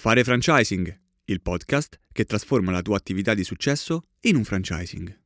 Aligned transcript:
Fare 0.00 0.22
franchising, 0.22 1.00
il 1.24 1.42
podcast 1.42 1.98
che 2.12 2.24
trasforma 2.24 2.70
la 2.70 2.82
tua 2.82 2.96
attività 2.96 3.34
di 3.34 3.42
successo 3.42 4.04
in 4.20 4.36
un 4.36 4.44
franchising. 4.44 5.22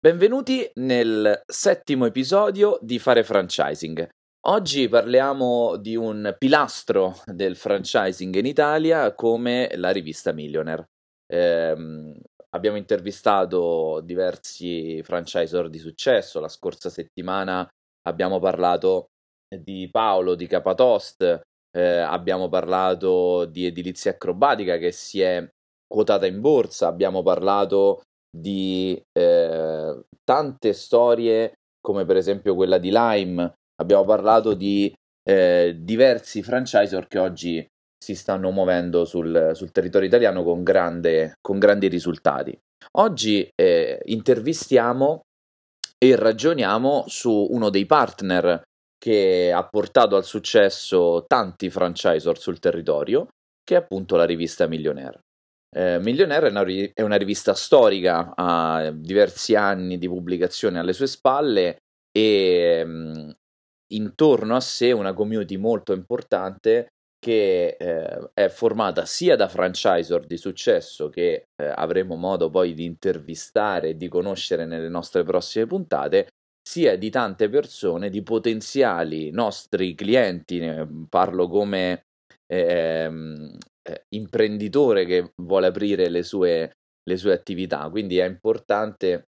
Benvenuti 0.00 0.70
nel 0.76 1.42
settimo 1.46 2.06
episodio 2.06 2.78
di 2.80 2.98
Fare 2.98 3.22
franchising. 3.22 4.08
Oggi 4.46 4.88
parliamo 4.88 5.76
di 5.76 5.96
un 5.96 6.34
pilastro 6.38 7.14
del 7.26 7.56
franchising 7.56 8.34
in 8.36 8.46
Italia 8.46 9.14
come 9.14 9.70
la 9.74 9.90
rivista 9.90 10.32
Millionaire. 10.32 10.88
Eh, 11.26 12.14
abbiamo 12.50 12.76
intervistato 12.76 14.00
diversi 14.02 15.02
franchisor 15.02 15.68
di 15.68 15.78
successo. 15.78 16.40
La 16.40 16.48
scorsa 16.48 16.90
settimana 16.90 17.68
abbiamo 18.02 18.38
parlato 18.38 19.06
di 19.48 19.88
Paolo 19.90 20.34
di 20.34 20.46
Capatost, 20.46 21.40
eh, 21.76 21.98
abbiamo 21.98 22.48
parlato 22.48 23.44
di 23.46 23.66
edilizia 23.66 24.12
acrobatica 24.12 24.78
che 24.78 24.92
si 24.92 25.20
è 25.20 25.46
quotata 25.86 26.26
in 26.26 26.40
borsa, 26.40 26.86
abbiamo 26.86 27.22
parlato 27.22 28.02
di 28.30 29.00
eh, 29.12 30.00
tante 30.22 30.72
storie 30.72 31.54
come 31.80 32.04
per 32.04 32.16
esempio 32.16 32.54
quella 32.54 32.78
di 32.78 32.90
Lime 32.92 33.52
abbiamo 33.80 34.04
parlato 34.04 34.54
di 34.54 34.92
eh, 35.28 35.76
diversi 35.78 36.42
franchisor 36.42 37.06
che 37.06 37.18
oggi 37.18 37.66
si 38.02 38.14
stanno 38.14 38.50
muovendo 38.50 39.04
sul, 39.04 39.50
sul 39.52 39.70
territorio 39.72 40.08
italiano 40.08 40.42
con, 40.42 40.62
grande, 40.62 41.34
con, 41.40 41.58
grandi 41.58 41.86
risultati. 41.88 42.58
Oggi 42.92 43.48
eh, 43.54 44.00
intervistiamo 44.06 45.20
e 45.98 46.16
ragioniamo 46.16 47.04
su 47.08 47.48
uno 47.50 47.68
dei 47.68 47.84
partner 47.84 48.62
che 48.98 49.52
ha 49.52 49.66
portato 49.68 50.16
al 50.16 50.24
successo 50.24 51.24
tanti 51.26 51.68
franchisor 51.68 52.38
sul 52.38 52.58
territorio, 52.58 53.28
che 53.62 53.74
è 53.74 53.78
appunto 53.78 54.16
la 54.16 54.24
rivista 54.24 54.66
Millionaire. 54.66 55.20
Eh, 55.74 55.98
Millionaire 56.00 56.48
è 56.48 56.50
una, 56.50 56.64
è 56.64 57.02
una, 57.02 57.16
rivista 57.16 57.54
storica, 57.54 58.32
ha 58.34 58.90
diversi 58.90 59.54
anni 59.54 59.98
di 59.98 60.08
pubblicazione 60.08 60.78
alle 60.78 60.94
sue 60.94 61.06
spalle 61.06 61.76
e 62.10 62.84
mh, 62.84 63.32
intorno 63.92 64.56
a 64.56 64.60
sé 64.60 64.92
una 64.92 65.12
community 65.12 65.56
molto 65.56 65.92
importante 65.92 66.88
che 67.20 67.76
eh, 67.78 68.30
è 68.32 68.48
formata 68.48 69.04
sia 69.04 69.36
da 69.36 69.46
franchisor 69.46 70.24
di 70.26 70.38
successo 70.38 71.10
che 71.10 71.48
eh, 71.54 71.72
avremo 71.74 72.16
modo 72.16 72.48
poi 72.48 72.72
di 72.72 72.84
intervistare 72.84 73.90
e 73.90 73.96
di 73.96 74.08
conoscere 74.08 74.64
nelle 74.64 74.88
nostre 74.88 75.22
prossime 75.22 75.66
puntate, 75.66 76.28
sia 76.66 76.96
di 76.96 77.10
tante 77.10 77.50
persone, 77.50 78.08
di 78.08 78.22
potenziali 78.22 79.30
nostri 79.30 79.94
clienti, 79.94 80.60
parlo 81.08 81.46
come 81.48 82.06
ehm, 82.46 83.58
eh, 83.82 84.04
imprenditore 84.14 85.04
che 85.04 85.32
vuole 85.42 85.66
aprire 85.66 86.08
le 86.08 86.22
sue, 86.22 86.72
le 87.02 87.16
sue 87.16 87.32
attività, 87.34 87.88
quindi 87.90 88.18
è 88.18 88.26
importante, 88.26 89.28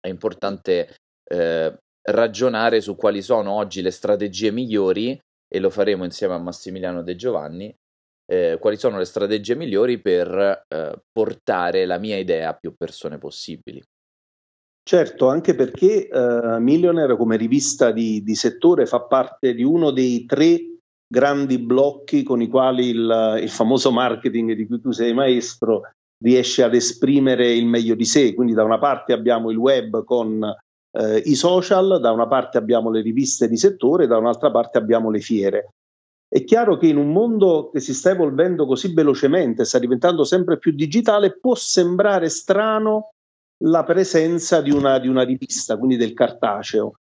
è 0.00 0.08
importante 0.08 0.96
eh, 1.24 1.78
ragionare 2.10 2.80
su 2.80 2.94
quali 2.96 3.22
sono 3.22 3.52
oggi 3.52 3.80
le 3.80 3.90
strategie 3.90 4.50
migliori 4.50 5.18
e 5.52 5.58
lo 5.58 5.70
faremo 5.70 6.04
insieme 6.04 6.34
a 6.34 6.38
Massimiliano 6.38 7.02
De 7.02 7.16
Giovanni. 7.16 7.74
Eh, 8.30 8.58
quali 8.60 8.76
sono 8.76 8.98
le 8.98 9.04
strategie 9.04 9.56
migliori 9.56 10.00
per 10.00 10.66
eh, 10.68 11.02
portare 11.10 11.84
la 11.84 11.98
mia 11.98 12.16
idea 12.16 12.50
a 12.50 12.54
più 12.54 12.74
persone 12.76 13.18
possibili. 13.18 13.82
Certo, 14.82 15.28
anche 15.28 15.54
perché 15.54 16.08
uh, 16.10 16.60
Millionaire 16.60 17.16
come 17.16 17.36
rivista 17.36 17.92
di, 17.92 18.22
di, 18.22 18.34
settore 18.34 18.86
fa 18.86 19.02
parte 19.02 19.54
di 19.54 19.62
uno 19.62 19.90
dei 19.90 20.24
tre 20.24 20.58
grandi 21.06 21.58
blocchi 21.58 22.22
con 22.22 22.40
i 22.40 22.48
quali 22.48 22.88
il, 22.88 23.38
il, 23.42 23.50
famoso 23.50 23.92
marketing 23.92 24.52
di 24.52 24.66
cui 24.66 24.80
tu 24.80 24.90
sei 24.90 25.12
maestro 25.12 25.82
riesce 26.24 26.62
ad 26.62 26.74
esprimere 26.74 27.52
il 27.52 27.66
meglio 27.66 27.94
di 27.94 28.04
sé. 28.04 28.34
Quindi 28.34 28.54
da 28.54 28.64
una 28.64 28.78
parte 28.78 29.12
abbiamo 29.12 29.50
il 29.50 29.58
web 29.58 30.02
con 30.04 30.40
eh, 30.92 31.18
i 31.24 31.34
social, 31.34 32.00
da 32.00 32.12
una 32.12 32.26
parte 32.26 32.58
abbiamo 32.58 32.90
le 32.90 33.00
riviste 33.02 33.48
di 33.48 33.56
settore, 33.56 34.06
da 34.06 34.18
un'altra 34.18 34.50
parte 34.50 34.78
abbiamo 34.78 35.10
le 35.10 35.20
fiere. 35.20 35.74
È 36.28 36.44
chiaro 36.44 36.76
che 36.76 36.86
in 36.86 36.96
un 36.96 37.12
mondo 37.12 37.70
che 37.72 37.80
si 37.80 37.92
sta 37.92 38.10
evolvendo 38.10 38.66
così 38.66 38.92
velocemente, 38.94 39.64
sta 39.64 39.78
diventando 39.78 40.24
sempre 40.24 40.58
più 40.58 40.72
digitale, 40.72 41.38
può 41.38 41.54
sembrare 41.54 42.28
strano 42.28 43.10
la 43.64 43.84
presenza 43.84 44.60
di 44.60 44.70
una, 44.70 44.98
di 44.98 45.08
una 45.08 45.22
rivista, 45.22 45.76
quindi 45.76 45.96
del 45.96 46.14
cartaceo. 46.14 46.94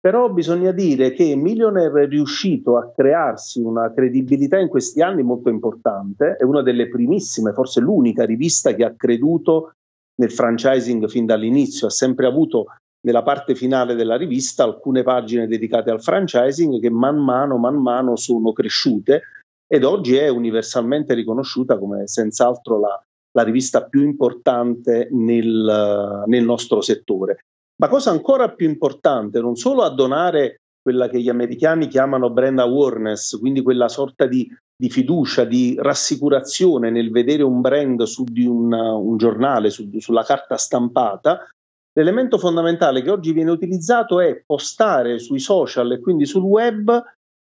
Però 0.00 0.28
bisogna 0.30 0.70
dire 0.72 1.12
che 1.12 1.34
Millionaire 1.34 2.02
è 2.02 2.06
riuscito 2.08 2.76
a 2.76 2.92
crearsi 2.94 3.60
una 3.60 3.90
credibilità 3.94 4.58
in 4.58 4.68
questi 4.68 5.00
anni 5.00 5.22
molto 5.22 5.48
importante, 5.48 6.36
è 6.36 6.42
una 6.42 6.60
delle 6.60 6.88
primissime, 6.88 7.52
forse 7.52 7.80
l'unica 7.80 8.24
rivista 8.26 8.74
che 8.74 8.84
ha 8.84 8.94
creduto 8.94 9.72
nel 10.16 10.30
franchising 10.30 11.08
fin 11.08 11.24
dall'inizio, 11.24 11.86
ha 11.86 11.90
sempre 11.90 12.26
avuto 12.26 12.66
nella 13.04 13.22
parte 13.22 13.54
finale 13.54 13.94
della 13.94 14.16
rivista 14.16 14.64
alcune 14.64 15.02
pagine 15.02 15.46
dedicate 15.46 15.90
al 15.90 16.02
franchising 16.02 16.80
che 16.80 16.90
man 16.90 17.16
mano, 17.16 17.56
man 17.58 17.76
mano 17.76 18.16
sono 18.16 18.52
cresciute 18.52 19.22
ed 19.66 19.84
oggi 19.84 20.16
è 20.16 20.28
universalmente 20.28 21.14
riconosciuta 21.14 21.78
come 21.78 22.06
senz'altro 22.06 22.80
la, 22.80 23.02
la 23.32 23.42
rivista 23.42 23.84
più 23.84 24.02
importante 24.02 25.08
nel, 25.10 26.24
nel, 26.26 26.44
nostro 26.44 26.80
settore. 26.80 27.44
Ma 27.76 27.88
cosa 27.88 28.10
ancora 28.10 28.50
più 28.50 28.68
importante, 28.68 29.40
non 29.40 29.56
solo 29.56 29.82
a 29.82 29.90
donare 29.92 30.60
quella 30.80 31.08
che 31.08 31.20
gli 31.20 31.28
americani 31.28 31.88
chiamano 31.88 32.30
brand 32.30 32.58
awareness, 32.58 33.38
quindi 33.38 33.62
quella 33.62 33.88
sorta 33.88 34.26
di, 34.26 34.48
di 34.76 34.90
fiducia, 34.90 35.44
di 35.44 35.76
rassicurazione 35.78 36.90
nel 36.90 37.10
vedere 37.10 37.42
un 37.42 37.60
brand 37.60 38.02
su 38.02 38.24
di 38.24 38.46
una, 38.46 38.92
un 38.94 39.16
giornale, 39.16 39.70
su, 39.70 39.88
sulla 39.98 40.22
carta 40.22 40.56
stampata, 40.56 41.48
L'elemento 41.96 42.38
fondamentale 42.38 43.02
che 43.02 43.10
oggi 43.10 43.32
viene 43.32 43.52
utilizzato 43.52 44.20
è 44.20 44.42
postare 44.44 45.18
sui 45.18 45.38
social 45.38 45.92
e 45.92 46.00
quindi 46.00 46.26
sul 46.26 46.42
web 46.42 47.02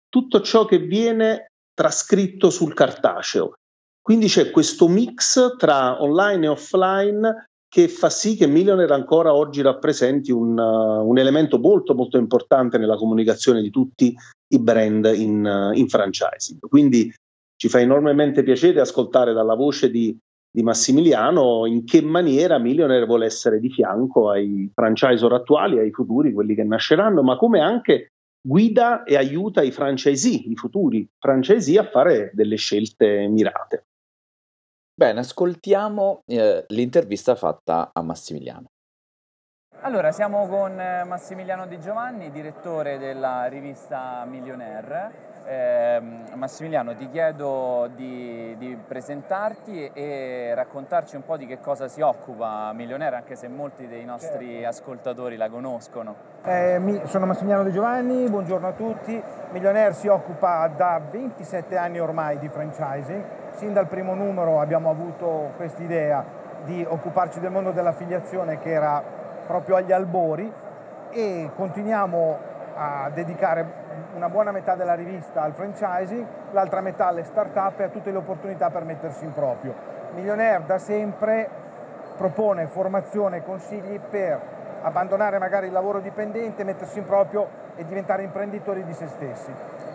tutto 0.09 0.41
ciò 0.41 0.65
che 0.65 0.79
viene 0.79 1.53
trascritto 1.73 2.51
sul 2.51 2.75
cartaceo. 2.75 3.55
Quindi 4.03 4.27
c'è 4.27 4.51
questo 4.51 4.89
mix 4.89 5.57
tra 5.57 6.03
online 6.03 6.47
e 6.47 6.49
offline 6.49 7.45
che 7.69 7.87
fa 7.87 8.11
sì 8.11 8.35
che 8.35 8.49
Millionaire 8.49 8.93
ancora 8.93 9.33
oggi 9.33 9.63
rappresenti 9.63 10.33
un, 10.33 10.59
uh, 10.59 11.09
un 11.09 11.19
elemento 11.19 11.61
molto 11.61 11.95
molto 11.95 12.19
importante 12.19 12.79
nella 12.79 12.97
comunicazione 12.97 13.63
di 13.63 13.71
tutti 13.71 14.13
i 14.49 14.59
brand 14.59 15.05
in, 15.15 15.45
uh, 15.45 15.79
in 15.79 15.89
franchising. 15.89 16.59
Quindi 16.69 17.15
ci 17.55 17.69
fa 17.69 17.79
enormemente 17.79 18.43
piacere 18.43 18.81
ascoltare 18.81 19.33
dalla 19.33 19.55
voce 19.55 19.91
di 19.91 20.19
di 20.53 20.63
Massimiliano 20.63 21.65
in 21.67 21.85
che 21.85 22.03
maniera 22.03 22.59
Millionaire 22.59 23.07
vuole 23.07 23.27
essere 23.27 23.61
di 23.61 23.71
fianco 23.71 24.31
ai 24.31 24.71
franchisor 24.75 25.33
attuali, 25.33 25.79
ai 25.79 25.93
futuri, 25.93 26.33
quelli 26.33 26.55
che 26.55 26.65
nasceranno, 26.65 27.23
ma 27.23 27.37
come 27.37 27.61
anche 27.61 28.13
guida 28.43 29.05
e 29.05 29.17
aiuta 29.17 29.63
i 29.63 29.71
franchisee, 29.71 30.45
i 30.47 30.57
futuri 30.57 31.09
franchisee 31.19 31.79
a 31.79 31.85
fare 31.85 32.31
delle 32.35 32.57
scelte 32.57 33.29
mirate. 33.29 33.85
Bene, 34.95 35.21
ascoltiamo 35.21 36.23
eh, 36.27 36.65
l'intervista 36.69 37.35
fatta 37.35 37.91
a 37.93 38.03
Massimiliano. 38.03 38.67
Allora, 39.83 40.13
siamo 40.13 40.47
con 40.47 40.79
eh, 40.79 41.05
Massimiliano 41.05 41.65
Di 41.65 41.81
Giovanni, 41.81 42.31
direttore 42.31 42.99
della 42.99 43.47
rivista 43.47 44.27
Millionaire. 44.29 45.29
Eh, 45.47 46.03
Massimiliano, 46.35 46.95
ti 46.95 47.09
chiedo 47.09 47.89
di, 47.97 48.55
di, 48.59 48.77
presentarti 48.77 49.91
e 49.95 50.53
raccontarci 50.55 51.17
un 51.17 51.25
po' 51.25 51.39
di 51.39 51.47
che 51.47 51.61
cosa 51.61 51.89
si 51.89 52.03
occupa 52.03 52.71
Millionaire, 52.75 53.17
anche 53.17 53.37
se 53.37 53.49
molti 53.49 53.89
dei 53.89 54.05
nostri 54.05 54.51
certo. 54.51 54.69
ascoltatori 54.69 55.37
la 55.37 55.49
conoscono. 55.49 56.15
Eh, 56.45 56.79
mi, 56.79 57.01
sono 57.07 57.25
Massimiliano 57.25 57.63
De 57.63 57.73
Giovanni, 57.73 58.29
buongiorno 58.29 58.69
a 58.69 58.73
tutti. 58.73 59.21
Millionaire 59.53 59.95
si 59.95 60.09
occupa 60.09 60.69
da 60.69 61.01
27 61.11 61.79
anni 61.79 61.99
ormai 61.99 62.39
di 62.39 62.51
franchising. 62.51 63.25
Sin 63.53 63.73
dal 63.73 63.87
primo 63.87 64.13
numero 64.13 64.61
abbiamo 64.61 64.91
avuto 64.91 65.53
quest'idea 65.57 66.23
di 66.65 66.85
occuparci 66.87 67.41
del 67.41 67.51
mondo 67.51 67.71
dell'affiliazione 67.71 68.59
che 68.59 68.71
era 68.71 69.20
proprio 69.51 69.75
agli 69.75 69.91
albori 69.91 70.49
e 71.11 71.51
continuiamo 71.57 72.39
a 72.77 73.11
dedicare 73.13 73.67
una 74.15 74.29
buona 74.29 74.53
metà 74.53 74.77
della 74.77 74.95
rivista 74.95 75.43
al 75.43 75.55
franchising, 75.55 76.25
l'altra 76.53 76.81
metà 76.81 77.09
alle 77.09 77.25
start-up 77.25 77.81
e 77.81 77.83
a 77.83 77.89
tutte 77.89 78.13
le 78.13 78.19
opportunità 78.19 78.71
per 78.71 78.85
mettersi 78.85 79.25
in 79.25 79.35
proprio. 79.35 79.75
Millionaire 80.15 80.63
da 80.67 80.79
sempre 80.79 81.49
propone 82.17 82.69
formazione 82.69 83.39
e 83.39 83.43
consigli 83.43 83.99
per 83.99 84.41
abbandonare 84.83 85.39
magari 85.39 85.67
il 85.67 85.73
lavoro 85.73 85.99
dipendente, 85.99 86.63
mettersi 86.63 86.99
in 87.01 87.07
proprio 87.07 87.49
e 87.81 87.85
diventare 87.87 88.23
imprenditori 88.23 88.85
di 88.85 88.93
se 88.93 89.07
stessi. 89.07 89.51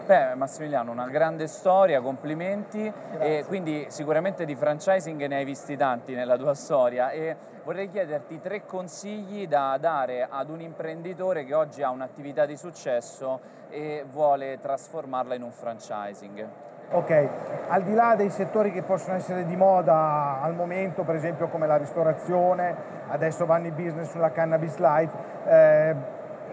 Beh, 0.07 0.33
Massimiliano, 0.33 0.91
una 0.91 1.07
grande 1.07 1.45
storia, 1.45 2.01
complimenti 2.01 2.91
Grazie. 3.11 3.39
e 3.39 3.45
quindi 3.45 3.85
sicuramente 3.89 4.43
di 4.45 4.55
franchising 4.55 5.23
ne 5.27 5.35
hai 5.35 5.45
visti 5.45 5.77
tanti 5.77 6.15
nella 6.15 6.35
tua 6.35 6.55
storia 6.55 7.11
e 7.11 7.35
vorrei 7.63 7.89
chiederti 7.89 8.39
tre 8.39 8.65
consigli 8.65 9.47
da 9.47 9.77
dare 9.79 10.27
ad 10.27 10.49
un 10.49 10.61
imprenditore 10.61 11.45
che 11.45 11.53
oggi 11.53 11.83
ha 11.83 11.91
un'attività 11.91 12.47
di 12.47 12.57
successo 12.57 13.39
e 13.69 14.03
vuole 14.11 14.59
trasformarla 14.59 15.35
in 15.35 15.43
un 15.43 15.51
franchising. 15.51 16.47
Ok, 16.91 17.29
al 17.67 17.81
di 17.81 17.93
là 17.93 18.13
dei 18.15 18.29
settori 18.29 18.71
che 18.71 18.83
possono 18.83 19.15
essere 19.15 19.45
di 19.45 19.55
moda 19.55 20.39
al 20.41 20.53
momento, 20.53 21.03
per 21.03 21.15
esempio 21.15 21.47
come 21.47 21.65
la 21.65 21.77
ristorazione, 21.77 22.75
adesso 23.09 23.45
vanno 23.45 23.67
i 23.67 23.71
business 23.71 24.11
sulla 24.11 24.31
cannabis 24.31 24.77
light, 24.77 25.11
eh, 25.45 25.95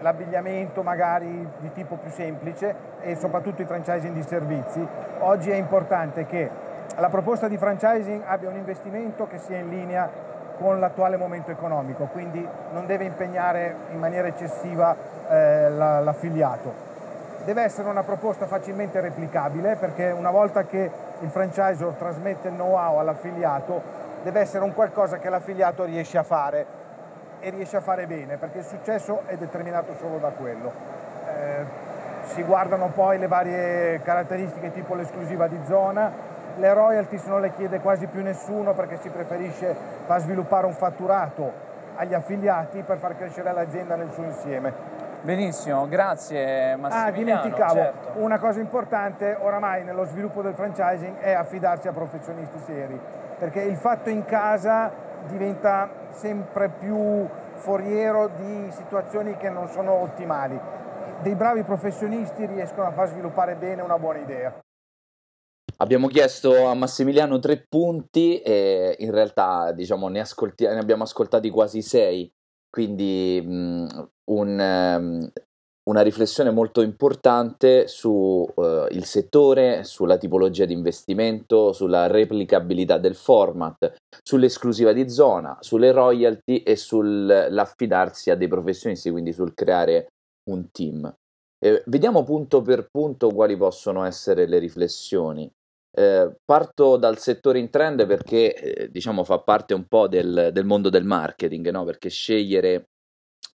l'abbigliamento 0.03 0.83
magari 0.83 1.49
di 1.59 1.71
tipo 1.71 1.95
più 1.95 2.11
semplice 2.11 2.75
e 2.99 3.15
soprattutto 3.15 3.61
i 3.61 3.65
franchising 3.65 4.13
di 4.13 4.21
servizi, 4.21 4.85
oggi 5.19 5.49
è 5.49 5.55
importante 5.55 6.25
che 6.25 6.49
la 6.97 7.09
proposta 7.09 7.47
di 7.47 7.57
franchising 7.57 8.21
abbia 8.25 8.49
un 8.49 8.57
investimento 8.57 9.25
che 9.25 9.39
sia 9.39 9.57
in 9.57 9.69
linea 9.69 10.07
con 10.59 10.79
l'attuale 10.79 11.17
momento 11.17 11.49
economico, 11.49 12.05
quindi 12.11 12.47
non 12.73 12.85
deve 12.85 13.05
impegnare 13.05 13.75
in 13.91 13.97
maniera 13.97 14.27
eccessiva 14.27 14.95
eh, 15.27 15.69
l'affiliato. 15.69 16.91
Deve 17.45 17.63
essere 17.63 17.89
una 17.89 18.03
proposta 18.03 18.45
facilmente 18.45 18.99
replicabile 18.99 19.75
perché 19.77 20.11
una 20.11 20.31
volta 20.31 20.65
che 20.65 20.91
il 21.19 21.29
franchisor 21.29 21.93
trasmette 21.93 22.49
il 22.49 22.53
know-how 22.53 22.99
all'affiliato 22.99 23.81
deve 24.21 24.41
essere 24.41 24.63
un 24.63 24.73
qualcosa 24.73 25.17
che 25.17 25.29
l'affiliato 25.29 25.83
riesce 25.83 26.17
a 26.17 26.23
fare 26.23 26.82
e 27.43 27.49
riesce 27.49 27.75
a 27.75 27.81
fare 27.81 28.07
bene 28.07 28.37
perché 28.37 28.59
il 28.59 28.63
successo 28.63 29.23
è 29.25 29.35
determinato 29.35 29.93
solo 29.95 30.17
da 30.17 30.29
quello. 30.29 30.71
Eh, 31.27 31.91
si 32.27 32.41
guardano 32.43 32.87
poi 32.87 33.19
le 33.19 33.27
varie 33.27 34.01
caratteristiche 34.01 34.71
tipo 34.71 34.95
l'esclusiva 34.95 35.47
di 35.47 35.59
zona, 35.65 36.09
le 36.55 36.73
royalties 36.73 37.25
non 37.25 37.41
le 37.41 37.51
chiede 37.51 37.81
quasi 37.81 38.07
più 38.07 38.21
nessuno 38.23 38.73
perché 38.73 38.97
si 38.97 39.09
preferisce 39.09 39.75
far 40.05 40.21
sviluppare 40.21 40.65
un 40.65 40.73
fatturato 40.73 41.51
agli 41.95 42.13
affiliati 42.13 42.81
per 42.81 42.97
far 42.97 43.17
crescere 43.17 43.51
l'azienda 43.51 43.95
nel 43.95 44.11
suo 44.13 44.23
insieme. 44.23 45.01
Benissimo, 45.21 45.87
grazie 45.87 46.75
Massimiliano. 46.77 47.07
Ah, 47.07 47.11
dimenticavo, 47.11 47.75
certo. 47.75 48.11
una 48.15 48.39
cosa 48.39 48.59
importante 48.61 49.37
oramai 49.39 49.83
nello 49.83 50.05
sviluppo 50.05 50.41
del 50.41 50.53
franchising 50.53 51.17
è 51.17 51.33
affidarsi 51.33 51.89
a 51.89 51.91
professionisti 51.91 52.57
seri, 52.59 52.99
perché 53.37 53.61
il 53.61 53.77
fatto 53.77 54.09
in 54.09 54.25
casa 54.25 55.11
diventa 55.27 55.89
sempre 56.11 56.69
più 56.69 57.27
foriero 57.55 58.29
di 58.35 58.71
situazioni 58.71 59.37
che 59.37 59.49
non 59.49 59.67
sono 59.67 59.93
ottimali. 59.93 60.59
Dei 61.21 61.35
bravi 61.35 61.63
professionisti 61.63 62.45
riescono 62.45 62.87
a 62.87 62.91
far 62.91 63.07
sviluppare 63.07 63.55
bene 63.55 63.81
una 63.81 63.97
buona 63.97 64.19
idea. 64.19 64.59
Abbiamo 65.77 66.07
chiesto 66.07 66.67
a 66.67 66.73
Massimiliano 66.73 67.39
tre 67.39 67.65
punti 67.67 68.39
e 68.41 68.95
in 68.99 69.11
realtà 69.11 69.71
diciamo, 69.71 70.07
ne, 70.07 70.19
ascolti- 70.19 70.65
ne 70.65 70.79
abbiamo 70.79 71.03
ascoltati 71.03 71.49
quasi 71.49 71.81
sei 71.81 72.31
quindi 72.73 73.39
mh, 73.45 74.09
un, 74.31 74.59
um, 74.59 75.31
una 75.85 76.01
riflessione 76.01 76.49
molto 76.49 76.81
importante 76.81 77.87
sul 77.87 78.49
uh, 78.55 79.01
settore, 79.01 79.83
sulla 79.83 80.17
tipologia 80.17 80.65
di 80.65 80.73
investimento, 80.73 81.73
sulla 81.73 82.07
replicabilità 82.07 82.97
del 82.97 83.15
format, 83.15 83.95
sull'esclusiva 84.21 84.93
di 84.93 85.09
zona, 85.09 85.57
sulle 85.59 85.91
royalty 85.91 86.57
e 86.57 86.75
sull'affidarsi 86.77 88.29
a 88.29 88.35
dei 88.35 88.47
professionisti, 88.47 89.11
quindi 89.11 89.33
sul 89.33 89.53
creare 89.53 90.07
un 90.49 90.69
team. 90.71 91.13
Eh, 91.59 91.83
vediamo 91.87 92.23
punto 92.23 92.61
per 92.61 92.87
punto 92.89 93.29
quali 93.29 93.57
possono 93.57 94.03
essere 94.05 94.47
le 94.47 94.59
riflessioni. 94.59 95.49
Eh, 95.95 96.35
parto 96.43 96.97
dal 96.97 97.19
settore 97.19 97.59
in 97.59 97.69
trend 97.69 98.07
perché 98.07 98.55
eh, 98.55 98.89
diciamo 98.89 99.23
fa 99.23 99.39
parte 99.39 99.75
un 99.75 99.85
po' 99.85 100.07
del, 100.07 100.49
del 100.51 100.65
mondo 100.65 100.89
del 100.89 101.05
marketing, 101.05 101.69
no? 101.69 101.83
perché 101.83 102.09
scegliere 102.09 102.87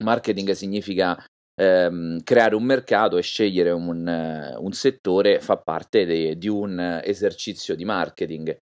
marketing 0.03 0.51
significa 0.51 1.17
ehm, 1.55 2.23
creare 2.23 2.55
un 2.55 2.63
mercato 2.63 3.17
e 3.17 3.21
scegliere 3.21 3.71
un, 3.71 4.55
uh, 4.57 4.63
un 4.63 4.71
settore 4.71 5.39
fa 5.39 5.57
parte 5.57 6.05
de, 6.05 6.37
di 6.37 6.47
un 6.47 7.01
esercizio 7.03 7.75
di 7.75 7.85
marketing. 7.85 8.57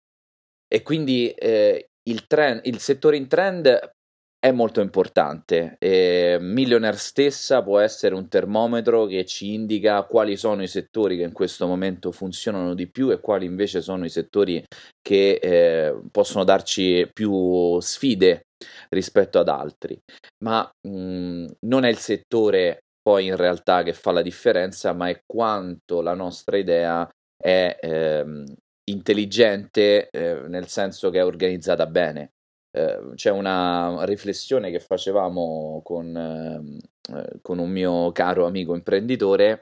E 0.69 0.83
quindi 0.83 1.31
eh, 1.31 1.89
il, 2.09 2.27
trend, 2.27 2.61
il 2.65 2.79
settore 2.79 3.17
in 3.17 3.29
trend 3.29 3.95
è 4.39 4.53
molto 4.53 4.81
importante. 4.81 5.77
Eh, 5.79 6.39
Millionaire 6.41 6.97
stessa 6.97 7.63
può 7.63 7.79
essere 7.79 8.15
un 8.15 8.29
termometro 8.29 9.07
che 9.07 9.25
ci 9.25 9.55
indica 9.55 10.03
quali 10.05 10.37
sono 10.37 10.63
i 10.63 10.69
settori 10.69 11.17
che 11.17 11.25
in 11.25 11.33
questo 11.33 11.67
momento 11.67 12.13
funzionano 12.13 12.75
di 12.75 12.89
più 12.89 13.11
e 13.11 13.21
quali 13.21 13.47
invece 13.47 13.81
sono 13.81 14.05
i 14.05 14.11
settori 14.11 14.63
che 15.01 15.39
eh, 15.43 16.01
possono 16.11 16.45
darci 16.45 17.09
più 17.13 17.81
sfide 17.81 18.46
rispetto 18.91 19.39
ad 19.39 19.49
altri. 19.49 19.99
Ma 20.45 20.69
mh, 20.89 20.91
mhmm, 20.91 21.47
non 21.67 21.85
è 21.85 21.89
il 21.89 21.99
settore 21.99 22.81
poi 23.07 23.27
in 23.27 23.37
realtà 23.37 23.85
che 23.85 23.93
fa 23.93 24.11
la 24.11 24.23
differenza, 24.23 24.93
ma 24.93 25.09
è 25.09 25.21
quanto 25.25 26.01
la 26.01 26.15
nostra 26.15 26.57
idea 26.57 27.09
è 27.37 27.79
ehm, 27.81 28.45
intelligente 28.91 30.09
eh, 30.11 30.49
nel 30.49 30.67
senso 30.67 31.11
che 31.11 31.19
è 31.21 31.25
organizzata 31.25 31.87
bene. 31.87 32.33
Eh, 32.77 33.13
c'è 33.15 33.31
una 33.31 34.05
riflessione 34.05 34.73
che 34.73 34.81
facevamo 34.81 35.81
con, 35.85 36.17
ehm, 36.17 36.79
eh, 37.17 37.39
con, 37.43 37.59
un 37.59 37.71
mio 37.71 38.11
caro 38.11 38.45
amico 38.47 38.75
imprenditore 38.75 39.61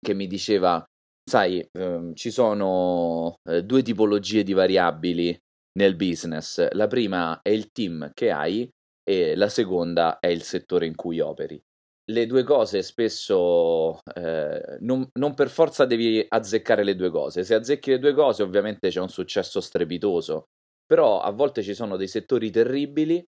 che 0.00 0.14
mi 0.14 0.26
diceva, 0.26 0.82
sai, 1.22 1.66
ehm, 1.70 2.14
ci 2.14 2.30
sono 2.30 3.34
eh, 3.48 3.62
due 3.62 3.82
tipologie 3.82 4.42
di 4.42 4.54
variabili 4.54 5.38
nel 5.78 5.96
business. 5.96 6.70
La 6.72 6.86
prima 6.86 7.40
è 7.42 7.50
il 7.50 7.70
team 7.70 8.10
che 8.12 8.30
hai 8.30 8.68
e 9.02 9.36
la 9.36 9.48
seconda 9.48 10.18
è 10.18 10.28
il 10.28 10.42
settore 10.42 10.86
in 10.86 10.94
cui 10.94 11.20
operi. 11.20 11.60
Le 12.06 12.26
due 12.26 12.42
cose 12.42 12.82
spesso 12.82 13.98
eh, 14.14 14.76
non, 14.80 15.08
non, 15.14 15.34
per 15.34 15.48
forza 15.48 15.86
devi 15.86 16.24
azzeccare 16.28 16.84
le 16.84 16.96
due 16.96 17.10
cose. 17.10 17.44
Se 17.44 17.54
azzecchi 17.54 17.90
le 17.90 17.98
due 17.98 18.12
cose, 18.12 18.42
ovviamente 18.42 18.90
c'è 18.90 19.00
un 19.00 19.08
successo 19.08 19.60
strepitoso. 19.60 20.44
Però 20.86 21.20
a 21.20 21.30
volte 21.30 21.62
ci 21.62 21.72
sono 21.72 21.96
dei 21.96 22.08
settori 22.08 22.50
terribili, 22.50 23.24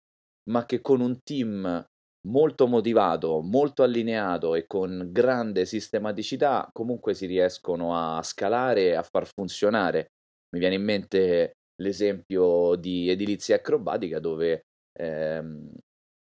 ma 0.51 0.65
che 0.65 0.81
con 0.81 1.03
un 1.03 1.19
team 1.23 1.85
molto 2.29 2.67
motivato, 2.67 3.41
molto 3.43 3.83
allineato 3.83 4.55
e 4.55 4.67
con 4.67 5.09
grande 5.11 5.67
sistematicità 5.67 6.69
comunque 6.73 7.15
si 7.15 7.27
riescono 7.27 7.95
a 7.97 8.23
scalare 8.23 8.87
e 8.87 8.95
a 8.95 9.03
far 9.03 9.27
funzionare. 9.27 10.13
Mi 10.55 10.61
viene 10.61 10.77
in 10.77 10.85
mente 10.85 11.57
l'esempio 11.77 12.75
di 12.77 13.09
edilizia 13.09 13.57
acrobatica 13.57 14.19
dove 14.19 14.65
ehm, 14.99 15.71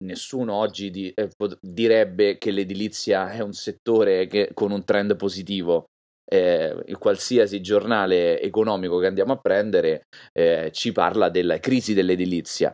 nessuno 0.03 0.53
oggi 0.53 0.89
di, 0.89 1.11
eh, 1.13 1.29
direbbe 1.59 2.38
che 2.38 2.51
l'edilizia 2.51 3.31
è 3.31 3.41
un 3.41 3.53
settore 3.53 4.27
che, 4.27 4.51
con 4.53 4.71
un 4.71 4.83
trend 4.83 5.15
positivo 5.15 5.86
eh, 6.31 6.95
qualsiasi 6.98 7.62
giornale 7.62 8.39
economico 8.41 9.00
che 9.00 9.07
andiamo 9.07 9.33
a 9.33 9.38
prendere 9.38 10.03
eh, 10.31 10.69
ci 10.71 10.91
parla 10.91 11.29
della 11.29 11.60
crisi 11.60 11.93
dell'edilizia, 11.93 12.74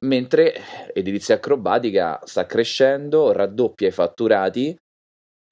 mentre 0.00 0.54
edilizia 0.92 1.36
acrobatica 1.36 2.20
sta 2.24 2.46
crescendo, 2.46 3.32
raddoppia 3.32 3.88
i 3.88 3.92
fatturati 3.92 4.76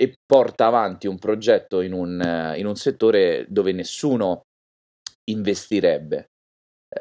e 0.00 0.14
porta 0.25 0.67
avanti 0.67 1.09
un 1.09 1.19
progetto 1.19 1.81
in 1.81 1.93
un, 1.93 2.55
in 2.57 2.67
un 2.67 2.76
settore 2.76 3.47
dove 3.49 3.73
nessuno 3.73 4.43
investirebbe. 5.25 6.26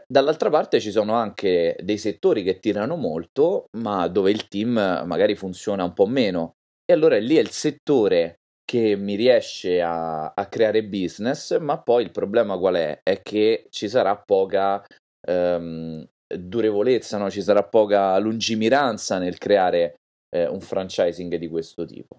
Dall'altra 0.07 0.49
parte 0.49 0.79
ci 0.79 0.91
sono 0.91 1.13
anche 1.13 1.75
dei 1.81 1.97
settori 1.97 2.43
che 2.43 2.59
tirano 2.59 2.95
molto, 2.95 3.69
ma 3.77 4.07
dove 4.07 4.29
il 4.29 4.47
team 4.47 4.73
magari 5.05 5.35
funziona 5.35 5.83
un 5.83 5.93
po' 5.93 6.05
meno. 6.05 6.53
E 6.85 6.93
allora 6.93 7.17
lì 7.17 7.37
è 7.37 7.41
il 7.41 7.49
settore 7.49 8.39
che 8.69 8.95
mi 8.95 9.15
riesce 9.15 9.81
a, 9.81 10.31
a, 10.31 10.45
creare 10.45 10.85
business, 10.85 11.57
ma 11.57 11.81
poi 11.81 12.03
il 12.03 12.11
problema 12.11 12.55
qual 12.59 12.75
è? 12.75 12.99
È 13.01 13.23
che 13.23 13.65
ci 13.71 13.89
sarà 13.89 14.15
poca 14.15 14.85
ehm, 15.27 16.07
durevolezza, 16.37 17.17
no? 17.17 17.31
ci 17.31 17.41
sarà 17.41 17.63
poca 17.63 18.15
lungimiranza 18.19 19.17
nel 19.17 19.39
creare 19.39 19.95
eh, 20.35 20.47
un 20.47 20.61
franchising 20.61 21.35
di 21.35 21.47
questo 21.47 21.85
tipo. 21.85 22.17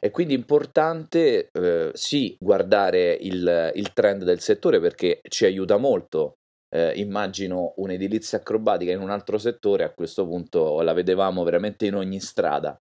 È 0.00 0.10
quindi 0.10 0.34
importante 0.34 1.48
eh, 1.52 1.90
sì 1.94 2.36
guardare 2.40 3.12
il, 3.12 3.72
il, 3.74 3.92
trend 3.92 4.24
del 4.24 4.40
settore 4.40 4.80
perché 4.80 5.20
ci 5.28 5.44
aiuta 5.44 5.76
molto. 5.76 6.34
Eh, 6.74 6.94
immagino 6.96 7.74
un'edilizia 7.76 8.38
acrobatica 8.38 8.90
in 8.90 8.98
un 8.98 9.10
altro 9.10 9.38
settore, 9.38 9.84
a 9.84 9.92
questo 9.92 10.26
punto 10.26 10.80
la 10.80 10.92
vedevamo 10.92 11.44
veramente 11.44 11.86
in 11.86 11.94
ogni 11.94 12.18
strada. 12.18 12.76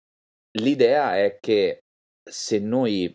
L'idea 0.58 1.18
è 1.18 1.36
che 1.38 1.80
se 2.26 2.58
noi 2.58 3.14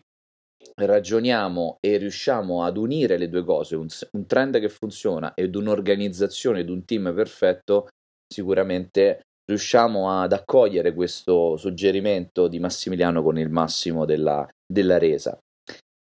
ragioniamo 0.76 1.78
e 1.80 1.96
riusciamo 1.96 2.62
ad 2.62 2.76
unire 2.76 3.18
le 3.18 3.28
due 3.28 3.42
cose, 3.42 3.74
un, 3.74 3.88
un 4.12 4.26
trend 4.26 4.60
che 4.60 4.68
funziona 4.68 5.34
ed 5.34 5.56
un'organizzazione 5.56 6.60
ed 6.60 6.70
un 6.70 6.84
team 6.84 7.12
perfetto, 7.12 7.88
sicuramente 8.32 9.22
riusciamo 9.48 10.10
ad 10.20 10.32
accogliere 10.32 10.94
questo 10.94 11.56
suggerimento 11.56 12.46
di 12.46 12.60
Massimiliano 12.60 13.22
con 13.22 13.36
il 13.38 13.50
massimo 13.50 14.04
della, 14.04 14.46
della 14.64 14.98
resa. 14.98 15.36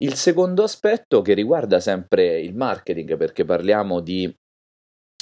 Il 0.03 0.15
secondo 0.15 0.63
aspetto 0.63 1.21
che 1.21 1.35
riguarda 1.35 1.81
sempre 1.81 2.41
il 2.41 2.55
marketing, 2.55 3.17
perché 3.17 3.45
parliamo 3.45 4.01
di, 4.01 4.33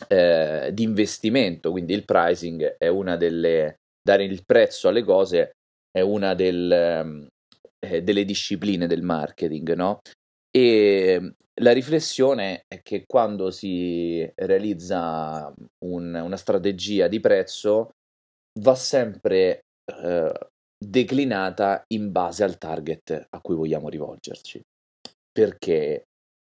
eh, 0.09 0.71
di 0.73 0.83
investimento, 0.83 1.71
quindi 1.71 1.95
il 1.95 2.05
pricing 2.05 2.77
è 2.79 2.89
una 2.89 3.17
delle, 3.17 3.77
dare 4.03 4.25
il 4.25 4.45
prezzo 4.45 4.89
alle 4.89 5.03
cose 5.03 5.53
è 5.91 6.01
una 6.01 6.35
del, 6.35 6.73
ehm, 6.73 7.27
eh, 7.79 8.03
delle 8.03 8.25
discipline 8.25 8.87
del 8.87 9.03
marketing, 9.03 9.75
no? 9.75 10.01
E 10.51 11.35
la 11.61 11.73
riflessione 11.73 12.65
è 12.67 12.81
che 12.83 13.05
quando 13.07 13.51
si 13.51 14.29
realizza 14.37 15.53
un, 15.85 16.15
una 16.15 16.37
strategia 16.37 17.09
di 17.09 17.21
prezzo 17.21 17.91
va 18.61 18.75
sempre 18.75 19.61
eh, 19.85 20.33
declinata 20.83 21.85
in 21.89 22.11
base 22.11 22.43
al 22.43 22.59
target 22.59 23.27
a 23.31 23.41
cui 23.41 23.55
vogliamo 23.55 23.89
rivolgerci. 23.89 24.61
Perché 25.31 26.05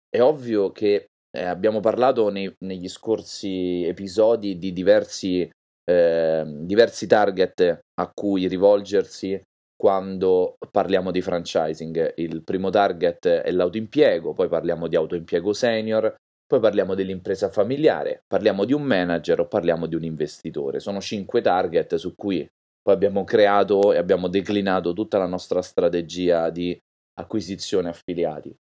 è 0.10 0.22
ovvio 0.22 0.72
che 0.72 1.08
eh, 1.36 1.44
abbiamo 1.44 1.80
parlato 1.80 2.30
nei, 2.30 2.54
negli 2.60 2.88
scorsi 2.88 3.84
episodi 3.84 4.58
di 4.58 4.74
diversi, 4.74 5.50
eh, 5.84 6.44
diversi 6.46 7.08
target 7.08 7.80
a 8.00 8.12
cui 8.14 8.48
rivolgersi 8.48 9.42
quando 9.76 10.56
parliamo 10.72 11.12
di 11.12 11.22
franchising. 11.22 12.14
Il 12.18 12.44
primo 12.44 12.70
target 12.70 13.28
è 13.28 13.52
l'autoimpiego, 13.52 14.34
poi 14.34 14.48
parliamo 14.48 14.88
di 14.88 14.96
autoimpiego 14.96 15.54
senior, 15.54 16.16
poi 16.48 16.60
parliamo 16.60 16.96
dell'impresa 16.96 17.50
familiare, 17.50 18.24
parliamo 18.28 18.66
di 18.66 18.74
un 18.74 18.84
manager 18.84 19.42
o 19.42 19.48
parliamo 19.48 19.88
di 19.88 19.96
un 19.96 20.04
investitore. 20.04 20.80
Sono 20.80 21.02
cinque 21.02 21.42
target 21.42 21.96
su 21.96 22.16
cui 22.16 22.48
poi 22.82 22.94
abbiamo 22.94 23.24
creato 23.24 23.94
e 23.94 23.98
abbiamo 23.98 24.28
declinato 24.28 24.94
tutta 24.94 25.18
la 25.18 25.26
nostra 25.26 25.62
strategia 25.62 26.50
di 26.50 26.78
acquisizione 27.20 27.90
affiliati. 27.90 28.56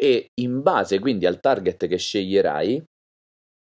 E 0.00 0.28
in 0.40 0.62
base 0.62 0.98
quindi 0.98 1.26
al 1.26 1.40
target 1.40 1.86
che 1.86 1.98
sceglierai, 1.98 2.82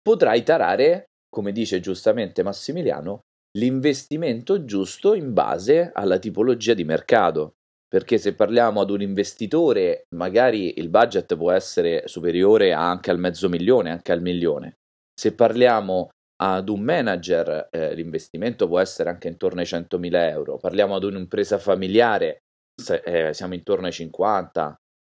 potrai 0.01 0.43
tarare, 0.43 1.07
come 1.29 1.53
dice 1.53 1.81
giustamente 1.81 2.43
Massimiliano, 2.43 3.21
l'investimento 3.59 4.65
giusto 4.65 5.15
in 5.15 5.33
base 5.33 5.91
alla 5.93 6.19
tipologia 6.19 6.75
di 6.75 6.85
mercato 6.85 7.55
perché 7.93 8.17
se 8.17 8.35
parliamo 8.35 8.81
ad 8.81 8.89
un 8.89 9.03
investitore 9.03 10.05
magari 10.17 10.79
il 10.79 10.89
budget 10.89 11.37
può 11.37 11.51
essere 11.51 12.09
superiore 12.09 12.73
anche 12.73 13.11
al 13.11 13.19
mezzo 13.19 13.51
milione, 13.51 13.91
anche 13.91 14.13
al 14.13 14.23
milione. 14.23 14.79
Se 15.13 15.35
parliamo 15.35 16.09
ad 16.43 16.71
un 16.71 16.81
manager 16.81 17.69
eh, 17.71 17.95
l'investimento 17.95 18.67
può 18.67 18.79
essere 18.79 19.11
anche 19.11 19.29
intorno 19.29 19.61
ai 19.61 19.67
100.000 19.67 20.15
euro, 20.31 20.57
parliamo 20.57 20.95
ad 20.95 21.05
un'impresa 21.05 21.59
familiare 21.59 22.39
se, 22.75 23.03
eh, 23.05 23.35
siamo 23.35 23.53
intorno 23.53 23.85
ai 23.85 23.93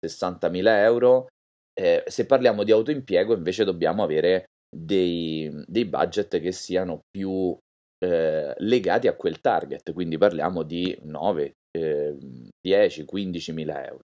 50-60.000 0.08 0.68
euro, 0.84 1.28
eh, 1.74 2.04
se 2.08 2.26
parliamo 2.26 2.64
di 2.64 2.72
autoimpiego 2.72 3.34
invece 3.34 3.64
dobbiamo 3.64 4.04
avere 4.04 4.46
dei, 4.74 5.50
dei 5.66 5.86
budget 5.86 6.40
che 6.40 6.52
siano 6.52 7.02
più 7.10 7.58
eh, 8.04 8.54
legati 8.58 9.08
a 9.08 9.16
quel 9.16 9.40
target, 9.40 9.94
quindi 9.94 10.18
parliamo 10.18 10.64
di 10.64 10.98
9, 11.04 11.54
eh, 11.72 12.18
10, 12.60 13.06
15 13.06 13.54
mila 13.54 13.86
euro. 13.86 14.02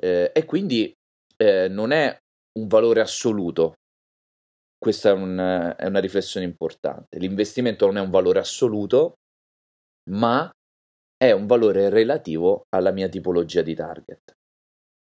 Eh, 0.00 0.30
e 0.32 0.44
quindi 0.44 0.92
eh, 1.36 1.68
non 1.68 1.90
è 1.90 2.16
un 2.58 2.66
valore 2.66 3.00
assoluto. 3.00 3.74
Questa 4.78 5.10
è, 5.10 5.12
un, 5.12 5.74
è 5.76 5.86
una 5.86 5.98
riflessione 5.98 6.46
importante. 6.46 7.18
L'investimento 7.18 7.86
non 7.86 7.96
è 7.96 8.00
un 8.00 8.10
valore 8.10 8.38
assoluto, 8.38 9.14
ma 10.10 10.48
è 11.16 11.32
un 11.32 11.46
valore 11.46 11.88
relativo 11.88 12.62
alla 12.68 12.92
mia 12.92 13.08
tipologia 13.08 13.62
di 13.62 13.74
target. 13.74 14.37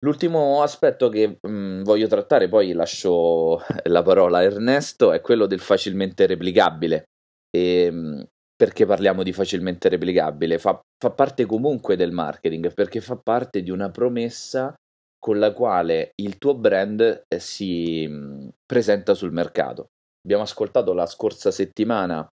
L'ultimo 0.02 0.62
aspetto 0.62 1.10
che 1.10 1.40
mh, 1.42 1.50
mm, 1.50 1.84
voglio 1.84 2.08
trattare, 2.08 2.48
poi 2.48 2.72
lascio 2.72 3.60
la 3.86 4.02
parola 4.02 4.38
a 4.38 4.44
Ernesto, 4.44 5.12
è 5.12 5.22
quello 5.22 5.46
del 5.46 5.60
facilmente 5.60 6.26
replicabile. 6.26 7.06
E, 7.50 7.84
ehm, 7.84 8.26
perché 8.56 8.86
parliamo 8.86 9.24
di 9.24 9.34
facilmente 9.34 9.90
replicabile? 9.90 10.58
Fa, 10.58 10.80
fa 10.98 11.12
parte 11.12 11.46
comunque 11.46 11.96
del 11.96 12.12
marketing, 12.12 12.74
perché 12.74 13.02
fa 13.02 13.18
parte 13.18 13.62
di 13.62 13.72
una 13.72 13.90
promessa 13.90 14.74
con 15.18 15.38
la 15.38 15.52
quale 15.54 16.12
il 16.16 16.38
tuo 16.38 16.56
brand 16.56 17.24
eh, 17.28 17.40
si 17.40 18.08
mh, 18.08 18.50
presenta 18.66 19.14
sul 19.14 19.32
mercato. 19.32 19.88
Abbiamo 20.24 20.44
ascoltato 20.44 20.94
la 20.94 21.06
scorsa 21.06 21.52
settimana 21.52 22.28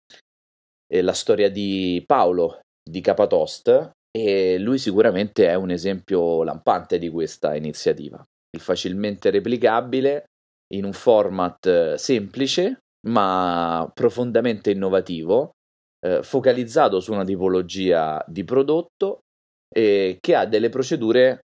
eh, 0.93 1.03
la 1.03 1.13
storia 1.13 1.51
di 1.51 2.03
Paolo 2.07 2.61
di 2.83 3.01
Capatost 3.01 3.91
e 4.15 4.59
lui 4.59 4.79
sicuramente 4.79 5.49
è 5.49 5.55
un 5.55 5.71
esempio 5.71 6.43
lampante 6.45 6.99
di 6.99 7.09
questa 7.09 7.57
iniziativa. 7.57 8.23
Il 8.55 8.61
facilmente 8.61 9.31
replicabile 9.31 10.27
in 10.75 10.85
un 10.85 10.93
format 10.93 11.67
eh, 11.67 11.99
semplice 11.99 12.79
ma 13.07 13.91
profondamente 13.93 14.71
innovativo 14.71 15.53
eh, 16.05 16.23
focalizzato 16.23 17.01
su 17.01 17.13
una 17.13 17.25
tipologia 17.25 18.23
di 18.29 18.45
prodotto 18.45 19.21
e 19.75 20.19
che 20.21 20.35
ha 20.35 20.47
delle 20.47 20.69
procedure 20.69 21.41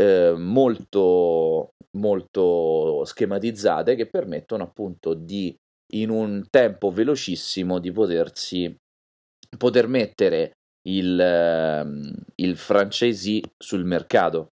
eh, 0.00 0.34
molto, 0.36 1.70
molto 1.96 3.04
schematizzate 3.04 3.94
che 3.94 4.08
permettono 4.08 4.64
appunto 4.64 5.14
di 5.14 5.54
in 5.94 6.08
un 6.08 6.46
tempo 6.48 6.90
velocissimo 6.90 7.78
di 7.78 7.92
potersi 7.92 8.74
poter 9.58 9.86
mettere 9.88 10.52
il, 10.88 11.18
ehm, 11.18 12.12
il 12.36 12.56
franchisee 12.56 13.42
sul 13.56 13.84
mercato 13.84 14.48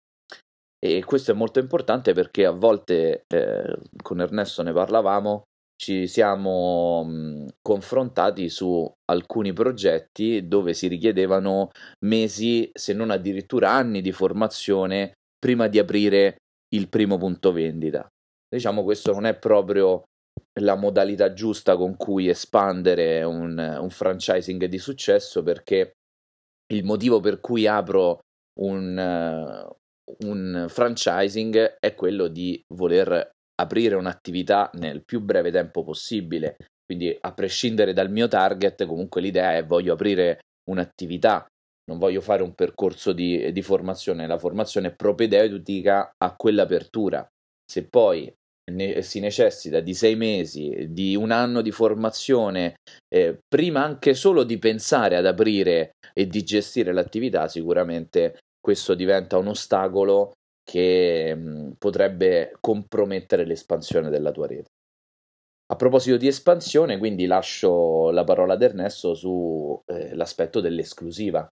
e 0.83 1.05
questo 1.05 1.33
è 1.33 1.35
molto 1.35 1.59
importante 1.59 2.15
perché 2.15 2.47
a 2.47 2.53
volte 2.53 3.25
eh, 3.27 3.77
con 4.03 4.21
Ernesto 4.21 4.63
ne 4.63 4.73
parlavamo 4.73 5.43
ci 5.81 6.07
siamo 6.07 7.05
mh, 7.05 7.47
confrontati 7.63 8.51
su 8.51 8.87
alcuni 9.11 9.55
progetti 9.55 10.47
dove 10.47 10.75
si 10.75 10.89
richiedevano 10.89 11.71
mesi, 12.05 12.71
se 12.73 12.93
non 12.93 13.11
addirittura 13.11 13.73
anni 13.73 14.03
di 14.03 14.13
formazione 14.13 15.15
prima 15.39 15.69
di 15.69 15.79
aprire 15.79 16.37
il 16.75 16.89
primo 16.91 17.17
punto 17.17 17.51
vendita. 17.53 18.07
Diciamo 18.47 18.83
questo 18.83 19.13
non 19.13 19.25
è 19.25 19.39
proprio 19.39 20.03
la 20.61 20.75
modalità 20.75 21.33
giusta 21.33 21.77
con 21.77 21.97
cui 21.97 22.29
espandere 22.29 23.23
un, 23.23 23.57
un 23.81 23.91
franchising 23.91 24.67
di 24.67 24.79
successo 24.79 25.43
perché 25.43 25.93
il 26.73 26.85
motivo 26.85 27.21
per 27.21 27.41
cui 27.41 27.67
apro 27.67 28.21
un, 28.61 28.97
uh, 28.97 30.27
un 30.27 30.67
franchising 30.69 31.77
è 31.79 31.95
quello 31.95 32.29
di 32.29 32.63
voler 32.75 33.31
aprire 33.61 33.95
un'attività 33.95 34.71
nel 34.75 35.05
più 35.05 35.21
breve 35.21 35.51
tempo 35.51 35.83
possibile. 35.83 36.57
Quindi, 36.85 37.17
a 37.21 37.33
prescindere 37.33 37.93
dal 37.93 38.11
mio 38.11 38.27
target, 38.27 38.85
comunque 38.87 39.21
l'idea 39.21 39.55
è 39.55 39.65
voglio 39.65 39.93
aprire 39.93 40.41
un'attività, 40.69 41.47
non 41.85 41.99
voglio 41.99 42.21
fare 42.21 42.43
un 42.43 42.55
percorso 42.55 43.13
di, 43.13 43.53
di 43.53 43.63
formazione. 43.63 44.27
La 44.27 44.39
formazione 44.39 44.89
è 44.89 44.95
propedeutica 44.95 46.13
a 46.17 46.35
quell'apertura. 46.35 47.27
Se 47.65 47.87
poi 47.89 48.33
ne, 48.71 49.03
si 49.03 49.21
necessita 49.21 49.81
di 49.81 49.95
sei 49.95 50.17
mesi, 50.17 50.87
di 50.91 51.17
un 51.17 51.31
anno 51.31 51.61
di 51.61 51.71
formazione, 51.71 52.77
eh, 53.09 53.39
prima 53.47 53.85
anche 53.85 54.15
solo 54.15 54.45
di 54.45 54.59
pensare 54.59 55.17
ad 55.17 55.27
aprire 55.27 55.93
e 56.13 56.27
di 56.27 56.43
gestire 56.43 56.93
l'attività, 56.93 57.49
sicuramente 57.49 58.39
questo 58.61 58.95
diventa 58.95 59.39
un 59.39 59.49
ostacolo 59.49 60.33
che 60.63 61.35
mh, 61.35 61.41
mm, 61.41 61.71
potrebbe 61.79 62.57
compromettere 62.61 63.45
l'espansione 63.45 64.11
della 64.11 64.31
tua 64.31 64.47
rete. 64.47 64.69
A 65.71 65.77
proposito 65.77 66.17
di 66.17 66.27
espansione, 66.27 66.99
quindi 66.99 67.27
lascio 67.27 68.11
la 68.11 68.25
parola 68.25 68.55
ad 68.55 68.63
Ernesto 68.63 69.15
sull'aspetto 69.15 70.59
eh, 70.59 70.63
dell'esclusiva. 70.63 71.49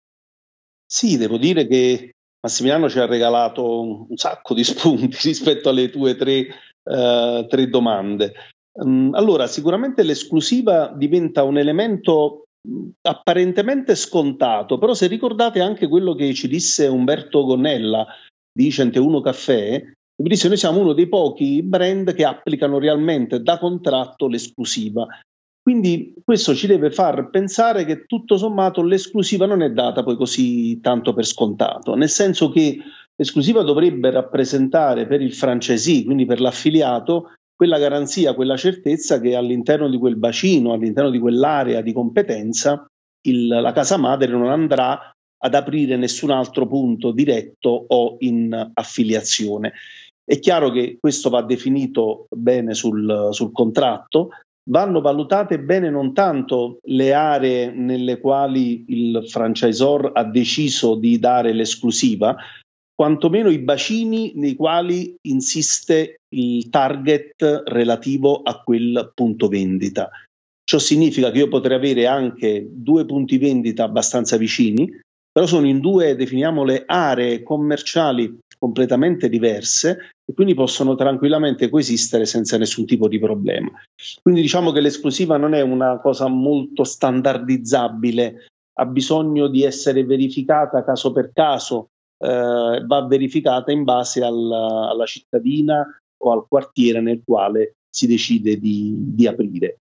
Sì, 0.86 1.18
devo 1.18 1.38
dire 1.38 1.68
che 1.68 2.12
Massimiliano 2.40 2.90
ci 2.90 3.00
ha 3.00 3.06
regalato 3.06 3.82
un, 3.82 4.06
un 4.10 4.16
sacco 4.18 4.54
di 4.54 4.64
spunti 4.64 5.18
rispetto 5.28 5.70
alle 5.70 5.90
tue 5.90 6.16
tre, 6.16 6.48
uh, 6.88 7.46
tre 7.48 7.68
domande. 7.70 8.34
Um, 8.80 9.14
allora, 9.14 9.48
sicuramente 9.48 10.04
l'esclusiva 10.04 10.94
diventa 10.96 11.44
un 11.44 11.58
elemento 11.58 12.46
mm, 12.68 12.90
apparentemente 13.02 13.96
scontato, 13.96 14.78
però 14.78 14.94
se 14.94 15.08
ricordate 15.08 15.62
anche 15.62 15.88
quello 15.88 16.14
che 16.14 16.34
ci 16.34 16.48
disse 16.48 16.88
Umberto 16.88 17.44
Gonnella 17.44 18.06
di 18.52 18.72
101 18.72 19.22
Caffè, 19.22 19.84
mi 20.20 20.30
disse 20.30 20.48
noi 20.48 20.58
siamo 20.58 20.80
uno 20.80 20.94
dei 20.94 21.08
pochi 21.08 21.62
brand 21.62 22.14
che 22.14 22.26
applicano 22.26 22.80
realmente 22.80 23.42
da 23.42 23.60
contratto 23.60 24.28
l'esclusiva. 24.28 25.08
Quindi 25.62 26.14
questo 26.24 26.56
ci 26.56 26.66
deve 26.66 26.92
far 26.92 27.30
pensare 27.30 27.84
che 27.84 28.06
tutto 28.06 28.38
sommato 28.38 28.82
l'esclusiva 28.82 29.46
non 29.46 29.62
è 29.62 29.70
data 29.70 30.02
poi 30.02 30.16
così 30.16 30.80
tanto 30.80 31.14
per 31.14 31.26
scontato, 31.26 31.94
nel 31.94 32.10
senso 32.10 32.50
che 32.50 32.80
l'esclusiva 33.18 33.64
dovrebbe 33.64 34.12
rappresentare 34.12 35.06
per 35.08 35.22
il 35.22 35.34
franchisee, 35.34 36.06
quindi 36.06 36.26
per 36.26 36.40
l'affiliato, 36.40 37.34
quella 37.56 37.80
garanzia, 37.80 38.36
quella 38.36 38.56
certezza 38.56 39.20
che 39.20 39.36
all'interno 39.36 39.90
di 39.90 39.98
quel 39.98 40.16
bacino, 40.16 40.74
all'interno 40.74 41.10
di 41.10 41.20
quell'area 41.20 41.82
di 41.82 41.92
competenza, 41.92 42.86
il, 43.28 43.48
la 43.48 43.72
casa 43.72 43.98
madre 43.98 44.32
non 44.32 44.48
andrà 44.48 45.12
ad 45.40 45.54
aprire 45.54 45.98
nessun 45.98 46.30
altro 46.30 46.68
punto 46.68 47.12
diretto 47.12 47.86
o 47.88 48.18
in 48.20 48.72
affiliazione. 48.74 49.74
È 50.24 50.40
chiaro 50.40 50.72
che 50.72 50.98
questo 51.00 51.30
va 51.30 51.42
definito 51.42 52.28
bene 52.36 52.74
sul, 52.74 53.30
sul 53.32 53.52
contratto, 53.52 54.30
vanno 54.70 55.00
valutate 55.02 55.60
bene 55.60 55.90
non 55.90 56.14
tanto 56.14 56.80
le 56.84 57.14
aree 57.14 57.72
nelle 57.72 58.20
quali 58.20 58.84
il 58.90 59.24
franchisor 59.26 60.12
ha 60.14 60.24
deciso 60.26 60.96
di 60.96 61.18
dare 61.18 61.54
l'esclusiva, 61.54 62.36
quantomeno 62.98 63.52
i 63.52 63.60
bacini 63.60 64.32
nei 64.36 64.56
quali 64.56 65.16
insiste 65.28 66.16
il 66.34 66.68
target 66.72 67.62
relativo 67.68 68.42
a 68.42 68.64
quel 68.64 69.12
punto 69.14 69.48
vendita. 69.48 70.10
Ciò 70.64 70.80
significa 70.80 71.30
che 71.30 71.38
io 71.38 71.48
potrei 71.48 71.78
avere 71.78 72.08
anche 72.08 72.68
due 72.68 73.06
punti 73.06 73.38
vendita 73.38 73.84
abbastanza 73.84 74.36
vicini, 74.36 74.90
però 75.32 75.46
sono 75.46 75.68
in 75.68 75.80
due, 75.80 76.16
definiamole, 76.16 76.86
aree 76.88 77.44
commerciali 77.44 78.40
completamente 78.58 79.30
diverse 79.30 80.10
e 80.26 80.34
quindi 80.34 80.56
possono 80.56 80.96
tranquillamente 80.96 81.70
coesistere 81.70 82.26
senza 82.26 82.58
nessun 82.58 82.88
tipo 82.88 83.08
di 83.08 83.20
problema. 83.20 83.72
Quindi 84.24 84.42
diciamo 84.42 84.72
che 84.72 84.82
l'esclusiva 84.82 85.38
non 85.38 85.54
è 85.54 85.62
una 85.62 86.00
cosa 86.00 86.28
molto 86.28 86.84
standardizzabile, 86.84 88.48
ha 88.80 88.86
bisogno 88.86 89.48
di 89.48 89.62
essere 89.62 90.04
verificata 90.04 90.84
caso 90.84 91.12
per 91.12 91.30
caso, 91.32 91.90
eh, 92.18 92.84
va 92.86 93.06
verificata 93.06 93.72
in 93.72 93.84
base 93.84 94.24
alla, 94.24 94.90
alla, 94.90 95.06
cittadina 95.06 95.86
o 96.18 96.32
al 96.32 96.46
quartiere 96.48 97.02
nel 97.02 97.22
quale 97.24 97.76
si 97.90 98.08
decide 98.08 98.58
di, 98.58 98.96
di 98.98 99.28
aprire. 99.28 99.80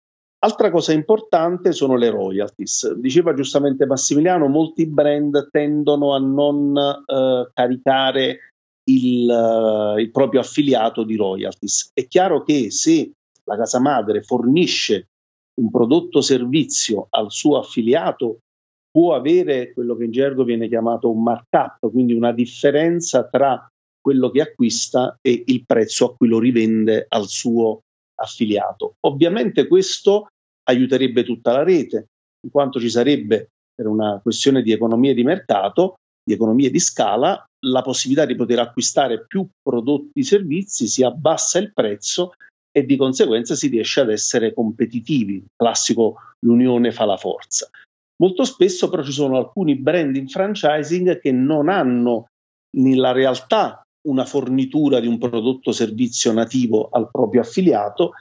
Altra 0.44 0.70
cosa 0.70 0.92
importante 0.92 1.72
sono 1.72 1.94
le 1.94 2.10
royalties. 2.10 2.94
Diceva 2.94 3.32
giustamente 3.32 3.86
Massimiliano, 3.86 4.48
molti 4.48 4.86
brand 4.86 5.50
tendono 5.50 6.14
a 6.14 6.18
non 6.18 6.76
eh, 6.76 7.50
caricare 7.52 8.38
il, 8.84 9.28
uh, 9.28 9.98
il, 9.98 10.10
proprio 10.10 10.40
affiliato 10.40 11.04
di 11.04 11.16
royalties. 11.16 11.90
È 11.92 12.06
chiaro 12.06 12.42
che 12.42 12.72
se 12.72 13.12
la 13.44 13.56
casa 13.56 13.80
madre 13.80 14.22
fornisce 14.22 15.08
un 15.60 15.70
prodotto 15.70 16.18
o 16.18 16.22
servizio 16.22 17.06
al 17.10 17.30
suo 17.30 17.58
affiliato, 17.58 18.38
può 18.92 19.14
avere 19.14 19.72
quello 19.72 19.96
che 19.96 20.04
in 20.04 20.12
gergo 20.12 20.44
viene 20.44 20.68
chiamato 20.68 21.10
un 21.10 21.22
markup, 21.22 21.90
quindi 21.90 22.12
una 22.12 22.32
differenza 22.32 23.26
tra 23.26 23.66
quello 24.00 24.30
che 24.30 24.42
acquista 24.42 25.16
e 25.20 25.44
il 25.46 25.64
prezzo 25.64 26.06
a 26.06 26.14
cui 26.14 26.28
lo 26.28 26.38
rivende 26.38 27.06
al 27.08 27.26
suo 27.26 27.80
affiliato. 28.20 28.94
Ovviamente 29.06 29.66
questo 29.66 30.26
aiuterebbe 30.68 31.24
tutta 31.24 31.52
la 31.52 31.62
rete, 31.62 32.06
in 32.44 32.50
quanto 32.50 32.78
ci 32.78 32.90
sarebbe, 32.90 33.48
per 33.74 33.86
una 33.86 34.20
questione 34.20 34.62
di 34.62 34.72
economia 34.72 35.14
di 35.14 35.24
mercato, 35.24 35.94
di 36.22 36.34
economie 36.34 36.70
di 36.70 36.78
scala, 36.78 37.42
la 37.66 37.82
possibilità 37.82 38.26
di 38.26 38.36
poter 38.36 38.58
acquistare 38.58 39.24
più 39.26 39.46
prodotti 39.62 40.20
e 40.20 40.24
servizi, 40.24 40.86
si 40.86 41.02
abbassa 41.02 41.58
il 41.58 41.72
prezzo 41.72 42.32
e 42.70 42.84
di 42.84 42.96
conseguenza 42.96 43.54
si 43.54 43.68
riesce 43.68 44.00
ad 44.00 44.10
essere 44.10 44.52
competitivi. 44.52 45.44
Classico, 45.56 46.16
l'unione 46.40 46.90
fa 46.92 47.04
la 47.04 47.16
forza. 47.16 47.68
Molto 48.22 48.44
spesso 48.44 48.88
però 48.88 49.02
ci 49.02 49.10
sono 49.10 49.36
alcuni 49.36 49.74
brand 49.74 50.14
in 50.14 50.28
franchising 50.28 51.18
che 51.18 51.32
non 51.32 51.68
hanno 51.68 52.28
nella 52.76 53.10
realtà 53.10 53.82
una 54.06 54.24
fornitura 54.24 55.00
di 55.00 55.08
un 55.08 55.18
prodotto 55.18 55.70
o 55.70 55.72
servizio 55.72 56.32
nativo 56.32 56.88
al 56.90 57.10
proprio 57.10 57.40
affiliato 57.40 58.12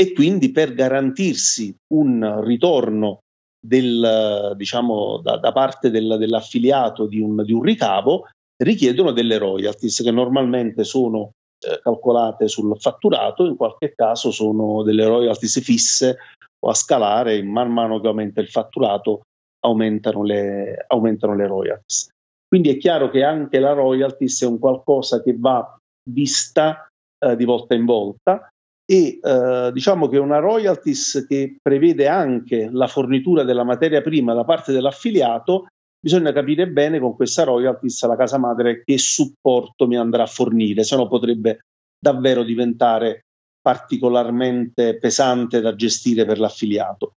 e 0.00 0.12
quindi 0.12 0.52
per 0.52 0.74
garantirsi 0.74 1.74
un 1.92 2.40
ritorno 2.44 3.18
del, 3.60 4.52
diciamo, 4.56 5.18
da, 5.18 5.38
da 5.38 5.50
parte 5.50 5.90
del, 5.90 6.16
dell'affiliato 6.18 7.06
di 7.06 7.18
un, 7.18 7.42
di 7.44 7.52
un, 7.52 7.62
ricavo 7.62 8.28
richiedono 8.62 9.10
delle 9.10 9.38
royalties 9.38 10.02
che 10.02 10.12
normalmente 10.12 10.84
sono 10.84 11.32
eh, 11.66 11.80
calcolate 11.82 12.46
sul 12.46 12.76
fatturato, 12.78 13.44
in 13.44 13.56
qualche 13.56 13.92
caso 13.92 14.30
sono 14.30 14.84
delle 14.84 15.04
royalties 15.04 15.60
fisse 15.60 16.16
o 16.60 16.70
a 16.70 16.74
scalare, 16.74 17.42
man 17.42 17.72
mano 17.72 18.00
che 18.00 18.06
aumenta 18.06 18.40
il 18.40 18.48
fatturato 18.48 19.22
aumentano 19.68 20.22
le, 20.22 20.84
aumentano 20.88 21.34
le 21.34 21.46
royalties. 21.46 22.10
Quindi 22.46 22.70
è 22.70 22.76
chiaro 22.78 23.10
che 23.10 23.22
anche 23.22 23.58
la 23.58 23.72
royalties 23.72 24.42
è 24.42 24.46
un 24.46 24.58
qualcosa 24.58 25.22
che 25.22 25.34
va 25.36 25.76
vista 26.10 26.88
eh, 27.18 27.36
di 27.36 27.44
volta 27.44 27.74
in 27.74 27.84
volta 27.84 28.48
e 28.90 29.18
eh, 29.22 29.70
diciamo 29.72 30.08
che 30.08 30.16
una 30.16 30.38
royalties 30.38 31.26
che 31.28 31.56
prevede 31.60 32.08
anche 32.08 32.70
la 32.72 32.86
fornitura 32.86 33.42
della 33.42 33.64
materia 33.64 34.00
prima 34.00 34.32
da 34.32 34.44
parte 34.44 34.72
dell'affiliato, 34.72 35.66
bisogna 36.00 36.32
capire 36.32 36.68
bene 36.68 36.98
con 36.98 37.14
questa 37.14 37.44
royalties 37.44 38.06
la 38.06 38.16
casa 38.16 38.38
madre 38.38 38.82
che 38.82 38.96
supporto 38.96 39.86
mi 39.86 39.98
andrà 39.98 40.22
a 40.22 40.26
fornire, 40.26 40.84
se 40.84 40.96
no 40.96 41.06
potrebbe 41.06 41.60
davvero 41.98 42.42
diventare 42.42 43.24
particolarmente 43.60 44.96
pesante 44.98 45.60
da 45.60 45.74
gestire 45.74 46.24
per 46.24 46.38
l'affiliato. 46.38 47.12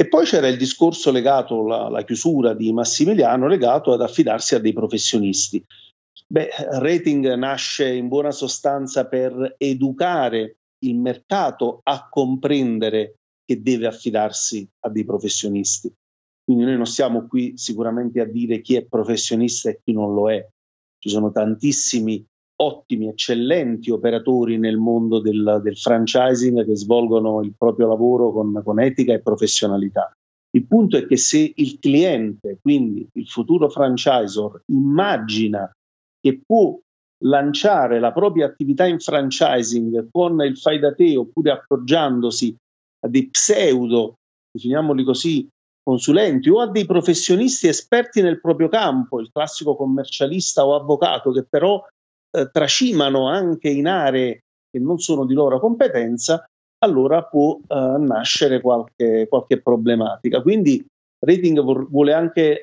E 0.00 0.06
poi 0.06 0.24
c'era 0.26 0.46
il 0.46 0.56
discorso 0.56 1.10
legato 1.10 1.74
alla, 1.74 2.04
chiusura 2.04 2.54
di 2.54 2.72
Massimiliano, 2.72 3.48
legato 3.48 3.92
ad 3.92 4.00
affidarsi 4.00 4.54
a 4.54 4.60
dei 4.60 4.72
professionisti. 4.72 5.60
Beh, 6.24 6.50
Rating 6.78 7.34
nasce 7.34 7.92
in 7.92 8.06
buona 8.06 8.30
sostanza 8.30 9.08
per 9.08 9.56
educare 9.58 10.58
il 10.84 10.94
mercato 10.94 11.80
a 11.82 12.06
comprendere 12.08 13.16
che 13.44 13.60
deve 13.60 13.88
affidarsi 13.88 14.64
a 14.84 14.88
dei 14.88 15.04
professionisti. 15.04 15.92
Quindi 16.44 16.62
noi 16.62 16.76
non 16.76 16.86
siamo 16.86 17.26
qui 17.26 17.58
sicuramente 17.58 18.20
a 18.20 18.24
dire 18.24 18.60
chi 18.60 18.76
è 18.76 18.84
professionista 18.84 19.68
e 19.68 19.80
chi 19.82 19.92
non 19.92 20.14
lo 20.14 20.30
è. 20.30 20.46
Ci 20.96 21.08
sono 21.08 21.32
tantissimi 21.32 22.24
ottimi, 22.60 23.08
eccellenti 23.08 23.90
operatori 23.90 24.58
nel 24.58 24.76
mondo 24.76 25.20
del, 25.20 25.60
del 25.62 25.76
franchising 25.76 26.64
che 26.64 26.76
svolgono 26.76 27.42
il 27.42 27.54
proprio 27.56 27.88
lavoro 27.88 28.32
con, 28.32 28.60
con 28.64 28.80
etica 28.80 29.12
e 29.12 29.20
professionalità. 29.20 30.12
Il 30.50 30.66
punto 30.66 30.96
è 30.96 31.06
che 31.06 31.16
se 31.16 31.52
il 31.54 31.78
cliente, 31.78 32.58
quindi 32.60 33.06
il 33.12 33.28
futuro 33.28 33.68
franchisor, 33.68 34.62
immagina 34.72 35.70
che 36.20 36.40
può 36.44 36.78
lanciare 37.24 38.00
la 38.00 38.12
propria 38.12 38.46
attività 38.46 38.86
in 38.86 38.98
franchising 38.98 40.08
con 40.10 40.40
il 40.42 40.56
fai 40.56 40.78
da 40.78 40.94
te 40.94 41.16
oppure 41.16 41.50
appoggiandosi 41.50 42.56
a 43.04 43.08
dei 43.08 43.28
pseudo, 43.28 44.14
definiamoli 44.50 45.04
così, 45.04 45.48
consulenti 45.82 46.48
o 46.48 46.60
a 46.60 46.68
dei 46.68 46.86
professionisti 46.86 47.66
esperti 47.66 48.20
nel 48.20 48.40
proprio 48.40 48.68
campo, 48.68 49.20
il 49.20 49.30
classico 49.32 49.76
commercialista 49.76 50.66
o 50.66 50.74
avvocato 50.74 51.30
che 51.30 51.44
però 51.44 51.82
eh, 52.30 52.50
tracimano 52.50 53.28
anche 53.28 53.68
in 53.68 53.86
aree 53.86 54.40
che 54.70 54.78
non 54.78 54.98
sono 54.98 55.24
di 55.24 55.34
loro 55.34 55.58
competenza, 55.58 56.44
allora 56.78 57.24
può 57.24 57.56
eh, 57.56 57.96
nascere 57.98 58.60
qualche, 58.60 59.26
qualche, 59.28 59.60
problematica. 59.60 60.42
Quindi 60.42 60.84
Rating 61.18 61.60
vuole 61.88 62.12
anche 62.12 62.42
eh, 62.52 62.62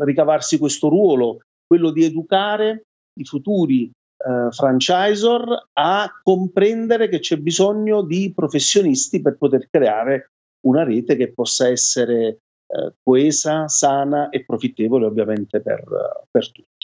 ricavarsi 0.00 0.58
questo 0.58 0.88
ruolo, 0.88 1.40
quello 1.66 1.90
di 1.90 2.04
educare 2.04 2.82
i 3.18 3.24
futuri 3.24 3.84
eh, 3.84 4.48
franchisor 4.50 5.68
a 5.72 6.10
comprendere 6.22 7.08
che 7.08 7.20
c'è 7.20 7.36
bisogno 7.36 8.02
di 8.02 8.32
professionisti 8.34 9.22
per 9.22 9.36
poter 9.36 9.68
creare 9.70 10.30
una 10.66 10.84
rete 10.84 11.16
che 11.16 11.32
possa 11.32 11.68
essere 11.68 12.38
eh, 12.66 12.92
coesa, 13.02 13.68
sana 13.68 14.28
e 14.28 14.44
profittevole 14.44 15.06
ovviamente 15.06 15.60
per, 15.60 15.84
per 16.30 16.50
tutti. 16.50 16.75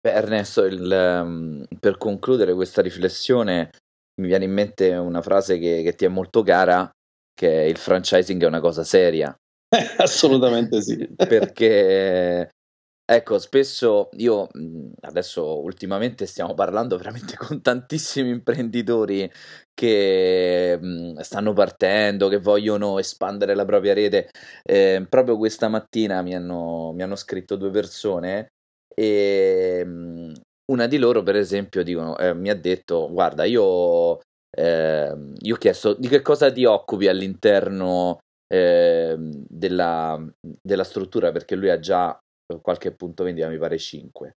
Beh, 0.00 0.12
Ernesto, 0.12 0.64
il, 0.64 1.20
um, 1.22 1.64
per 1.78 1.98
concludere 1.98 2.54
questa 2.54 2.80
riflessione 2.80 3.70
mi 4.20 4.28
viene 4.28 4.44
in 4.44 4.52
mente 4.52 4.94
una 4.94 5.20
frase 5.20 5.58
che, 5.58 5.82
che 5.82 5.94
ti 5.94 6.06
è 6.06 6.08
molto 6.08 6.42
cara, 6.42 6.90
che 7.34 7.48
il 7.48 7.76
franchising 7.76 8.42
è 8.42 8.46
una 8.46 8.60
cosa 8.60 8.82
seria. 8.82 9.34
Assolutamente 9.98 10.80
sì. 10.80 11.06
Perché 11.16 12.50
Ecco, 13.10 13.40
spesso 13.40 14.08
io 14.18 14.46
adesso 15.00 15.60
ultimamente 15.60 16.26
stiamo 16.26 16.54
parlando 16.54 16.96
veramente 16.96 17.34
con 17.36 17.60
tantissimi 17.60 18.30
imprenditori 18.30 19.28
che 19.74 20.78
stanno 21.18 21.52
partendo, 21.52 22.28
che 22.28 22.38
vogliono 22.38 23.00
espandere 23.00 23.56
la 23.56 23.64
propria 23.64 23.94
rete. 23.94 24.30
Eh, 24.62 25.04
proprio 25.08 25.36
questa 25.38 25.66
mattina 25.66 26.22
mi 26.22 26.36
hanno, 26.36 26.92
mi 26.92 27.02
hanno 27.02 27.16
scritto 27.16 27.56
due 27.56 27.70
persone 27.70 28.52
e 28.94 29.82
mhmm, 29.84 30.32
una 30.70 30.86
di 30.86 30.98
loro, 30.98 31.22
per 31.22 31.36
esempio, 31.36 31.82
dicono, 31.82 32.16
eh, 32.18 32.34
mi 32.34 32.50
ha 32.50 32.54
detto: 32.54 33.08
Guarda, 33.10 33.44
io, 33.44 34.18
eh, 34.56 35.14
io 35.40 35.54
ho 35.54 35.58
chiesto 35.58 35.94
di 35.94 36.08
che 36.08 36.22
cosa 36.22 36.52
ti 36.52 36.64
occupi 36.64 37.08
all'interno 37.08 38.18
eh, 38.46 39.16
della, 39.18 40.18
della 40.40 40.84
struttura 40.84 41.32
perché 41.32 41.56
lui 41.56 41.70
ha 41.70 41.78
già 41.78 42.18
qualche 42.62 42.92
punto 42.92 43.24
vendita, 43.24 43.48
mi 43.48 43.58
pare 43.58 43.78
5. 43.78 44.32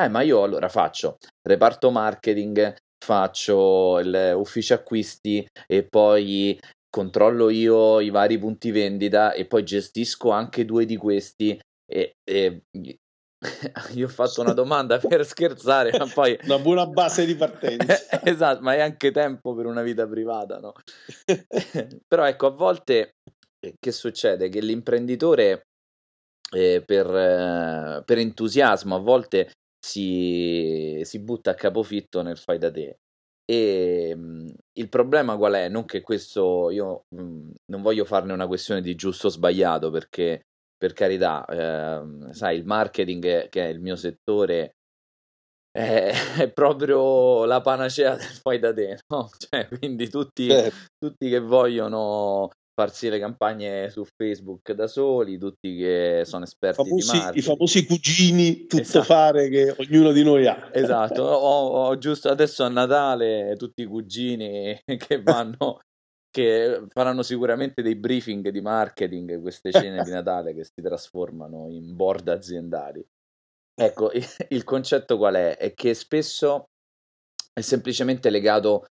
Eh, 0.00 0.08
ma 0.08 0.22
io 0.22 0.42
allora 0.42 0.68
faccio 0.68 1.16
reparto 1.42 1.90
marketing, 1.90 2.74
faccio 3.04 4.00
l'ufficio 4.00 4.74
acquisti 4.74 5.46
e 5.66 5.84
poi 5.84 6.58
controllo 6.88 7.50
io 7.50 8.00
i 8.00 8.10
vari 8.10 8.38
punti 8.38 8.70
vendita 8.70 9.32
e 9.32 9.46
poi 9.46 9.64
gestisco 9.64 10.30
anche 10.30 10.64
due 10.64 10.84
di 10.86 10.96
questi 10.96 11.58
e, 11.84 12.12
e 12.24 12.62
io 13.94 14.06
ho 14.06 14.10
fatto 14.10 14.40
una 14.40 14.52
domanda 14.52 14.98
per 14.98 15.24
scherzare, 15.24 15.96
ma 15.96 16.06
poi... 16.06 16.38
Una 16.44 16.58
buona 16.58 16.86
base 16.86 17.24
di 17.24 17.36
partenza. 17.36 17.96
esatto, 18.24 18.62
ma 18.62 18.74
è 18.74 18.80
anche 18.80 19.10
tempo 19.12 19.54
per 19.54 19.66
una 19.66 19.82
vita 19.82 20.06
privata, 20.06 20.58
no? 20.58 20.72
Però 22.06 22.24
ecco, 22.26 22.46
a 22.46 22.50
volte 22.50 23.14
eh, 23.60 23.74
che 23.78 23.92
succede? 23.92 24.48
Che 24.48 24.60
l'imprenditore 24.60 25.62
eh, 26.50 26.82
per, 26.84 27.06
eh, 27.06 28.02
per, 28.04 28.18
entusiasmo 28.18 28.96
a 28.96 29.00
volte 29.00 29.52
si, 29.78 31.00
si, 31.04 31.20
butta 31.20 31.52
a 31.52 31.54
capofitto 31.54 32.22
nel 32.22 32.38
fai 32.38 32.58
da 32.58 32.70
te. 32.70 32.96
E 33.44 34.14
mh, 34.14 34.20
mhmm, 34.20 34.54
il 34.78 34.88
problema 34.88 35.36
qual 35.36 35.54
è? 35.54 35.68
Non 35.68 35.84
che 35.84 36.00
questo 36.00 36.70
io 36.70 37.02
mh, 37.14 37.22
mhmm, 37.22 37.52
non 37.66 37.82
voglio 37.82 38.04
farne 38.04 38.32
una 38.32 38.46
questione 38.46 38.80
di 38.80 38.94
giusto 38.94 39.28
o 39.28 39.30
sbagliato, 39.30 39.90
perché 39.90 40.42
per 40.78 40.92
carità, 40.92 41.44
eh, 41.44 42.32
sai, 42.32 42.56
il 42.56 42.64
marketing, 42.64 43.48
che 43.48 43.64
è 43.64 43.68
il 43.68 43.80
mio 43.80 43.96
settore, 43.96 44.76
è, 45.70 46.12
è, 46.38 46.50
proprio 46.50 47.44
la 47.44 47.60
panacea 47.60 48.16
del 48.16 48.26
fai 48.42 48.58
da 48.58 48.72
te, 48.72 49.00
no? 49.08 49.28
Cioè, 49.36 49.68
quindi 49.68 50.08
tutti, 50.08 50.48
certo. 50.48 50.76
tutti 50.98 51.28
che 51.28 51.40
vogliono 51.40 52.50
farsi 52.78 53.08
le 53.08 53.18
campagne 53.18 53.90
su 53.90 54.04
Facebook 54.04 54.70
da 54.70 54.86
soli, 54.86 55.36
tutti 55.36 55.76
che 55.76 56.22
sono 56.24 56.44
esperti 56.44 56.80
famosi, 56.80 57.10
di 57.10 57.18
marketing. 57.18 57.42
I 57.42 57.42
famosi 57.42 57.86
cugini 57.86 58.66
tutto 58.66 58.82
esatto. 58.82 59.04
fare 59.04 59.48
che 59.48 59.74
ognuno 59.76 60.12
di 60.12 60.22
noi 60.22 60.46
ha. 60.46 60.70
Esatto, 60.72 61.24
ho, 61.24 61.88
ho 61.88 61.98
giusto 61.98 62.28
adesso 62.28 62.62
a 62.62 62.68
Natale 62.68 63.56
tutti 63.56 63.82
i 63.82 63.86
cugini 63.86 64.80
che 64.96 65.20
vanno, 65.20 65.80
che 66.38 66.86
faranno 66.90 67.22
sicuramente 67.22 67.82
dei 67.82 67.96
briefing 67.96 68.48
di 68.50 68.60
marketing, 68.60 69.40
queste 69.40 69.72
cene 69.72 70.04
di 70.04 70.10
Natale 70.12 70.54
che 70.54 70.62
si 70.62 70.80
trasformano 70.80 71.68
in 71.68 71.96
board 71.96 72.28
aziendali. 72.28 73.04
Ecco, 73.74 74.10
il 74.48 74.64
concetto 74.64 75.16
qual 75.16 75.34
è? 75.34 75.56
È 75.56 75.74
che 75.74 75.94
spesso 75.94 76.66
è 77.52 77.60
semplicemente 77.60 78.30
legato 78.30 78.84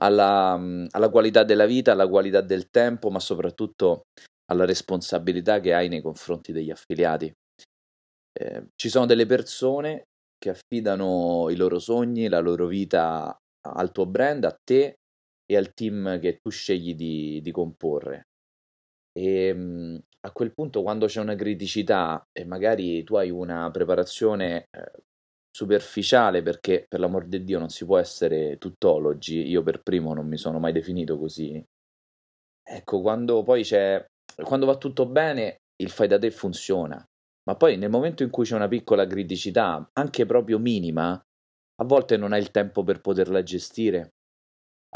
alla, 0.00 0.56
mhmm, 0.56 0.88
alla 0.90 1.08
qualità 1.08 1.44
della 1.44 1.66
vita, 1.66 1.92
alla 1.92 2.08
qualità 2.08 2.40
del 2.40 2.68
tempo, 2.68 3.10
ma 3.10 3.20
soprattutto 3.20 4.02
alla 4.50 4.64
responsabilità 4.64 5.60
che 5.60 5.74
hai 5.74 5.88
nei 5.88 6.00
confronti 6.00 6.52
degli 6.52 6.70
affiliati. 6.70 7.32
Eh, 8.32 8.68
ci 8.74 8.88
sono 8.88 9.06
delle 9.06 9.26
persone 9.26 10.04
che 10.36 10.50
affidano 10.50 11.48
i 11.50 11.56
loro 11.56 11.78
sogni, 11.78 12.28
la 12.28 12.38
loro 12.40 12.66
vita 12.66 13.36
al 13.60 13.92
tuo 13.92 14.06
brand, 14.06 14.44
a 14.44 14.56
te 14.64 14.97
e 15.50 15.56
al 15.56 15.72
team 15.72 16.18
che 16.20 16.38
tu 16.40 16.50
scegli 16.50 16.94
di, 16.94 17.40
di 17.42 17.50
comporre. 17.50 18.28
E 19.12 19.46
ehm, 19.46 20.00
a 20.20 20.32
quel 20.32 20.52
punto, 20.52 20.82
quando 20.82 21.06
c'è 21.06 21.20
una 21.20 21.34
criticità 21.34 22.26
e 22.32 22.44
magari 22.44 23.02
tu 23.04 23.16
hai 23.16 23.30
una 23.30 23.70
preparazione 23.70 24.66
eh, 24.70 24.92
superficiale 25.50 26.42
perché 26.42 26.84
per 26.88 27.00
l'amor 27.00 27.26
di 27.26 27.42
Dio 27.44 27.58
non 27.58 27.70
si 27.70 27.84
può 27.84 27.98
essere 27.98 28.58
tuttologi, 28.58 29.48
io 29.48 29.62
per 29.62 29.82
primo 29.82 30.12
non 30.14 30.26
mi 30.28 30.36
sono 30.36 30.58
mai 30.58 30.72
definito 30.72 31.18
così. 31.18 31.64
Ecco, 32.62 33.00
quando 33.00 33.42
poi 33.42 33.62
c'è 33.62 34.04
quando 34.42 34.66
va 34.66 34.76
tutto 34.76 35.06
bene, 35.06 35.62
il 35.76 35.90
fai 35.90 36.06
da 36.06 36.18
te 36.18 36.30
funziona, 36.30 37.04
ma 37.44 37.56
poi 37.56 37.76
nel 37.76 37.90
momento 37.90 38.22
in 38.22 38.30
cui 38.30 38.44
c'è 38.44 38.54
una 38.54 38.68
piccola 38.68 39.06
criticità, 39.06 39.88
anche 39.94 40.26
proprio 40.26 40.58
minima, 40.58 41.12
a 41.12 41.84
volte 41.84 42.16
non 42.16 42.32
hai 42.32 42.40
il 42.40 42.50
tempo 42.50 42.82
per 42.84 43.00
poterla 43.00 43.42
gestire, 43.42 44.14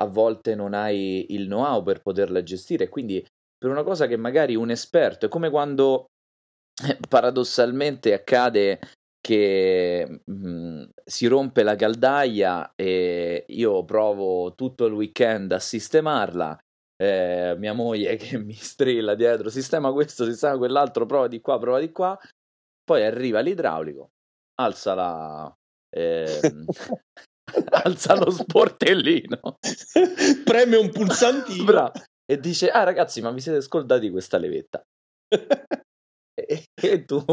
a 0.00 0.06
volte 0.06 0.54
non 0.54 0.74
hai 0.74 1.26
il 1.30 1.46
know-how 1.46 1.82
per 1.82 2.00
poterla 2.00 2.42
gestire, 2.42 2.88
quindi 2.88 3.24
per 3.56 3.70
una 3.70 3.82
cosa 3.82 4.06
che 4.06 4.16
magari 4.16 4.56
un 4.56 4.70
esperto, 4.70 5.26
è 5.26 5.28
come 5.28 5.50
quando 5.50 6.06
paradossalmente 7.08 8.12
accade 8.12 8.80
che 9.20 10.22
mh, 10.24 10.32
mhmm, 10.32 10.90
si 11.04 11.26
rompe 11.26 11.62
la 11.62 11.76
caldaia 11.76 12.72
e 12.74 13.44
io 13.46 13.84
provo 13.84 14.54
tutto 14.54 14.86
il 14.86 14.92
weekend 14.92 15.52
a 15.52 15.58
sistemarla. 15.60 16.58
Eh, 16.96 17.54
mia 17.58 17.72
moglie 17.72 18.16
che 18.16 18.38
mi 18.38 18.54
strilla 18.54 19.14
dietro, 19.14 19.48
sistema 19.48 19.92
questo, 19.92 20.24
sistema 20.24 20.56
quell'altro, 20.56 21.06
prova 21.06 21.28
di 21.28 21.40
qua, 21.40 21.58
prova 21.58 21.78
di 21.78 21.92
qua. 21.92 22.18
Poi 22.84 23.04
arriva 23.04 23.40
l'idraulico, 23.40 24.10
alza 24.56 24.94
la. 24.94 25.56
Eh, 25.88 26.40
alza 27.84 28.14
lo 28.14 28.30
sportellino, 28.30 29.58
preme 30.44 30.76
un 30.76 30.90
pulsantino 30.90 31.64
Bravo. 31.64 31.92
e 32.24 32.38
dice: 32.38 32.70
Ah, 32.70 32.84
ragazzi, 32.84 33.20
ma 33.20 33.30
vi 33.30 33.40
siete 33.40 33.60
scordati 33.60 34.10
questa 34.10 34.38
levetta? 34.38 34.82
e, 36.34 36.64
e 36.74 37.04
tu 37.04 37.24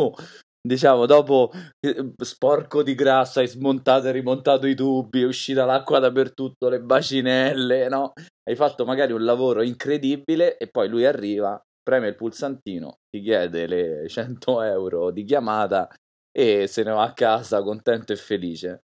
diciamo, 0.62 1.06
dopo 1.06 1.52
eh, 1.80 2.14
sporco 2.18 2.84
di 2.84 2.96
grassa, 2.96 3.40
hai 3.40 3.48
smontato 3.48 4.08
e 4.08 4.12
rimontato 4.12 4.68
i 4.68 4.76
tubi, 4.76 5.22
è 5.22 5.26
uscita 5.26 5.66
l'acqua 5.66 6.00
dappertutto, 6.00 6.70
le 6.70 6.82
bacinelle, 6.82 7.88
no? 7.88 8.14
Hai 8.44 8.56
fatto 8.56 8.86
magari 8.86 9.14
un 9.14 9.24
lavoro 9.24 9.62
incredibile 9.62 10.58
e 10.58 10.68
poi 10.68 10.90
lui 10.90 11.06
arriva, 11.06 11.62
preme 11.82 12.10
il 12.10 12.16
pulsantino, 12.16 12.98
ti 13.10 13.22
chiede 13.22 13.68
le 13.68 14.08
100 14.08 14.62
euro 14.62 15.12
di 15.12 15.24
chiamata 15.24 15.88
e 16.32 16.68
se 16.68 16.84
ne 16.84 16.92
va 16.92 17.04
a 17.04 17.14
casa 17.14 17.62
contento 17.64 18.14
e 18.14 18.16
felice. 18.16 18.84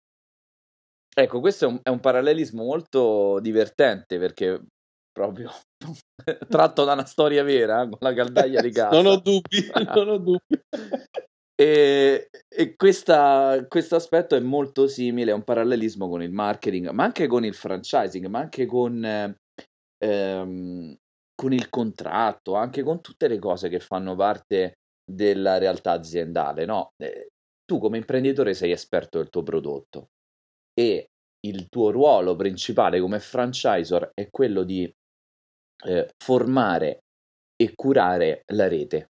Ecco, 1.17 1.39
questo 1.39 1.67
è 1.67 1.69
un, 1.69 1.79
è 1.83 1.89
un 1.89 2.01
parallelismo 2.01 2.65
molto 2.65 3.39
divertente 3.41 4.19
perché 4.19 4.61
proprio 5.13 5.53
tratto 6.49 6.85
da 6.85 6.95
una 6.95 7.05
storia 7.05 7.45
vera 7.45 7.89
con 7.89 7.99
la 8.01 8.13
caldaia 8.13 8.61
di 8.61 8.73
casa. 8.73 8.91
non 9.01 9.07
ho 9.07 9.17
dubbi, 9.21 9.71
non 9.95 10.09
ho 10.09 10.19
dubbi. 10.19 10.61
E, 11.55 12.31
e 12.49 12.75
questo 12.75 13.95
aspetto 13.95 14.35
è 14.35 14.41
molto 14.41 14.89
simile, 14.89 15.31
è 15.31 15.35
un 15.35 15.45
parallelismo 15.45 16.09
con 16.09 16.21
il 16.21 16.33
marketing, 16.33 16.89
ma 16.91 17.05
anche 17.05 17.29
con 17.29 17.45
il 17.45 17.55
franchising, 17.55 18.27
ma 18.27 18.41
anche 18.41 18.67
con, 18.67 19.05
ehm, 20.05 20.97
con 21.33 21.53
il 21.53 21.69
contratto, 21.71 22.55
anche 22.55 22.83
con 22.83 23.01
tutte 23.01 23.29
le 23.29 23.39
cose 23.39 23.69
che 23.69 23.79
fanno 23.79 24.17
parte 24.17 24.79
della 25.09 25.59
realtà 25.59 25.93
aziendale. 25.93 26.65
No? 26.65 26.91
Eh, 26.97 27.29
tu 27.65 27.79
come 27.79 27.99
imprenditore 27.99 28.53
sei 28.53 28.73
esperto 28.73 29.19
del 29.19 29.31
tuo 29.31 29.45
prodotto 29.45 30.09
e 30.75 31.07
il 31.47 31.69
tuo 31.69 31.91
ruolo 31.91 32.37
principale 32.37 33.01
come 33.01 33.21
franchisor 33.21 34.11
è 34.15 34.29
quello 34.31 34.63
di 34.63 34.91
eh, 35.87 36.09
formare 36.23 37.01
e 37.57 37.73
curare 37.75 38.43
la 38.53 38.69
rete. 38.69 39.09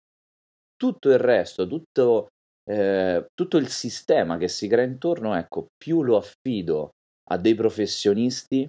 Tutto 0.77 1.11
il 1.11 1.19
resto, 1.19 1.67
tutto, 1.67 2.29
eh, 2.65 3.27
tutto 3.35 3.57
il 3.59 3.69
sistema 3.69 4.39
che 4.39 4.49
si 4.49 4.67
crea 4.69 4.85
intorno, 4.85 5.35
ecco, 5.37 5.67
più 5.77 6.03
lo 6.03 6.17
affido 6.17 6.91
a 7.31 7.37
dei 7.37 7.55
professionisti 7.55 8.69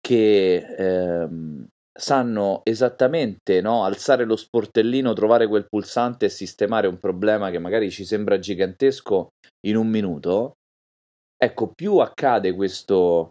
che 0.00 0.56
ehm, 0.56 1.66
sanno 1.96 2.60
esattamente 2.64 3.60
no, 3.60 3.84
alzare 3.84 4.24
lo 4.24 4.36
sportellino, 4.36 5.12
trovare 5.12 5.46
quel 5.46 5.66
pulsante 5.66 6.26
e 6.26 6.30
sistemare 6.30 6.88
un 6.88 6.98
problema 6.98 7.50
che 7.50 7.58
magari 7.58 7.90
ci 7.90 8.04
sembra 8.04 8.38
gigantesco 8.38 9.28
in 9.66 9.76
un 9.76 9.86
minuto, 9.86 10.54
ecco, 11.44 11.72
più 11.74 11.98
accade 11.98 12.54
questo, 12.54 13.28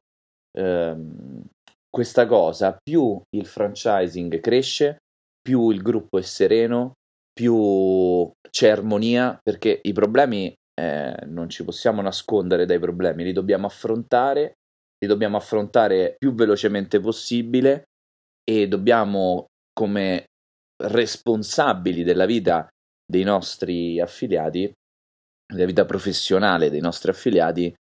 ehm, 0.58 1.44
questa 1.90 2.26
cosa, 2.26 2.78
più 2.82 3.22
il 3.36 3.46
franchising 3.46 4.40
cresce, 4.40 4.98
più 5.42 5.70
il 5.70 5.82
gruppo 5.82 6.18
è 6.18 6.22
sereno, 6.22 6.94
più 7.32 8.32
c'è 8.50 8.70
armonia, 8.70 9.38
perché 9.42 9.80
i 9.84 9.94
problemi 9.94 10.54
eh, 10.80 11.16
non 11.26 11.50
ci 11.50 11.64
possiamo 11.64 12.02
nascondere 12.02 12.66
dai 12.66 12.80
problemi, 12.80 13.24
li 13.24 13.34
dobbiamo 13.34 13.68
affrontare, 13.68 14.54
li 15.00 15.08
dobbiamo 15.08 15.38
affrontare 15.38 16.16
più 16.18 16.34
velocemente 16.34 17.00
possibile 17.00 17.84
e 18.44 18.68
dobbiamo 18.68 19.48
come 19.74 20.26
responsabili 20.84 22.04
della 22.04 22.26
vita 22.26 22.68
dei 23.06 23.24
nostri 23.24 24.00
affiliati, 24.00 24.72
della 25.52 25.66
vita 25.66 25.86
professionale 25.86 26.70
dei 26.70 26.82
nostri 26.82 27.12
affiliati, 27.12 27.74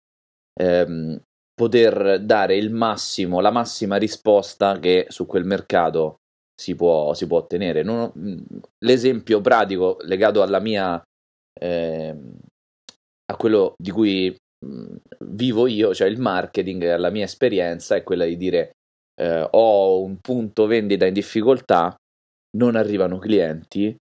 ehm, 0.53 1.19
poter 1.53 2.21
dare 2.23 2.55
il 2.55 2.71
massimo, 2.71 3.39
la 3.39 3.51
massima 3.51 3.97
risposta 3.97 4.79
che 4.79 5.05
su 5.09 5.25
quel 5.25 5.45
mercato 5.45 6.17
si 6.55 6.75
può, 6.75 7.13
si 7.13 7.27
può 7.27 7.39
ottenere. 7.39 7.83
Non, 7.83 8.11
mm, 8.17 8.37
l'esempio 8.85 9.41
pratico 9.41 9.97
legato 10.01 10.41
alla 10.41 10.59
mia, 10.59 11.01
eh, 11.59 12.15
a 13.25 13.35
quello 13.35 13.73
di 13.77 13.91
cui 13.91 14.35
mm, 14.65 14.95
vivo 15.25 15.67
io, 15.67 15.93
cioè 15.93 16.07
il 16.07 16.19
marketing, 16.19 16.95
la 16.97 17.09
mia 17.09 17.25
esperienza 17.25 17.95
è 17.95 18.03
quella 18.03 18.25
di 18.25 18.37
dire 18.37 18.71
eh, 19.15 19.47
ho 19.51 20.01
un 20.01 20.17
punto 20.19 20.65
vendita 20.65 21.05
in 21.05 21.13
difficoltà, 21.13 21.95
non 22.57 22.75
arrivano 22.75 23.17
clienti 23.19 23.95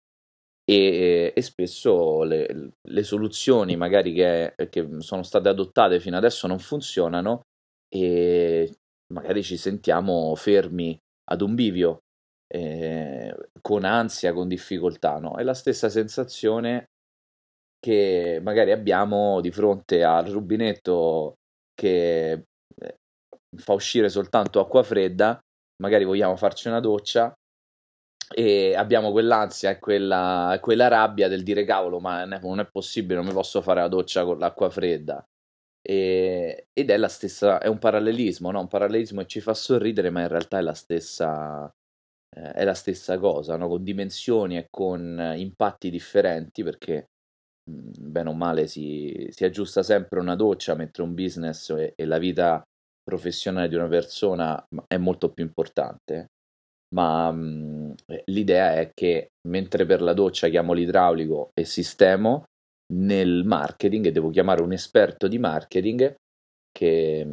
e, 0.65 1.33
e 1.35 1.41
spesso 1.41 2.23
le, 2.23 2.71
le, 2.81 3.03
soluzioni 3.03 3.75
magari 3.75 4.13
che, 4.13 4.53
che 4.69 4.87
sono 4.99 5.23
state 5.23 5.49
adottate 5.49 5.99
fino 5.99 6.15
adesso 6.15 6.47
non 6.47 6.59
funzionano 6.59 7.41
e 7.93 8.73
magari 9.13 9.43
ci 9.43 9.57
sentiamo 9.57 10.33
fermi 10.35 10.97
ad 11.25 11.41
un 11.41 11.55
bivio 11.55 11.99
eh, 12.47 13.35
con 13.61 13.83
ansia, 13.83 14.33
con 14.33 14.47
difficoltà, 14.47 15.19
no? 15.19 15.35
È 15.35 15.43
la 15.43 15.53
stessa 15.53 15.89
sensazione 15.89 16.85
che 17.79 18.39
magari 18.41 18.71
abbiamo 18.71 19.41
di 19.41 19.51
fronte 19.51 20.03
al 20.03 20.25
rubinetto 20.27 21.35
che 21.73 22.31
eh, 22.31 22.95
fa 23.57 23.73
uscire 23.73 24.09
soltanto 24.09 24.59
acqua 24.59 24.83
fredda, 24.83 25.39
magari 25.81 26.05
vogliamo 26.05 26.35
farci 26.35 26.67
una 26.67 26.79
doccia 26.79 27.33
e 28.33 28.75
abbiamo 28.75 29.11
quell'ansia 29.11 29.69
e 29.71 29.79
quella, 29.79 30.57
quella 30.61 30.87
rabbia 30.87 31.27
del 31.27 31.43
dire 31.43 31.63
cavolo, 31.65 31.99
ma 31.99 32.25
non 32.25 32.59
è 32.59 32.65
possibile, 32.69 33.15
non 33.15 33.25
mi 33.25 33.33
posso 33.33 33.61
fare 33.61 33.81
la 33.81 33.87
doccia 33.87 34.25
con 34.25 34.39
l'acqua 34.39 34.69
fredda. 34.69 35.25
E, 35.81 36.67
ed 36.73 36.89
è 36.89 36.97
la 36.97 37.07
stessa, 37.07 37.59
è 37.59 37.67
un 37.67 37.79
parallelismo, 37.79 38.51
no? 38.51 38.61
un 38.61 38.67
parallelismo 38.67 39.21
che 39.21 39.27
ci 39.27 39.41
fa 39.41 39.53
sorridere, 39.53 40.09
ma 40.09 40.21
in 40.21 40.27
realtà 40.29 40.57
è 40.59 40.61
la 40.61 40.73
stessa, 40.73 41.69
eh, 42.35 42.51
è 42.53 42.63
la 42.63 42.73
stessa 42.73 43.17
cosa, 43.17 43.57
no? 43.57 43.67
con 43.67 43.83
dimensioni 43.83 44.57
e 44.57 44.67
con 44.69 45.33
impatti 45.35 45.89
differenti, 45.89 46.63
perché 46.63 47.09
bene 47.65 48.29
o 48.29 48.33
male 48.33 48.67
si, 48.67 49.27
si 49.29 49.45
aggiusta 49.45 49.83
sempre 49.83 50.19
una 50.19 50.35
doccia, 50.35 50.75
mentre 50.75 51.03
un 51.03 51.13
business 51.13 51.69
e, 51.71 51.93
e 51.95 52.05
la 52.05 52.17
vita 52.17 52.61
professionale 53.03 53.67
di 53.67 53.75
una 53.75 53.87
persona 53.87 54.65
è 54.87 54.97
molto 54.97 55.31
più 55.31 55.43
importante 55.43 56.29
ma 56.93 57.31
mh, 57.31 57.95
l'idea 58.25 58.75
è 58.75 58.91
che 58.93 59.31
mentre 59.47 59.85
per 59.85 60.01
la 60.01 60.13
doccia 60.13 60.49
chiamo 60.49 60.73
l'idraulico 60.73 61.51
e 61.53 61.65
sistemo, 61.65 62.45
nel 62.93 63.43
marketing 63.43 64.09
devo 64.09 64.29
chiamare 64.29 64.61
un 64.61 64.71
esperto 64.71 65.27
di 65.27 65.39
marketing 65.39 66.15
che, 66.71 67.27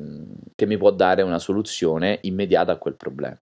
che 0.55 0.66
mi 0.66 0.77
può 0.77 0.90
dare 0.90 1.23
una 1.23 1.38
soluzione 1.38 2.18
immediata 2.23 2.73
a 2.73 2.79
quel 2.79 2.96
problema. 2.96 3.38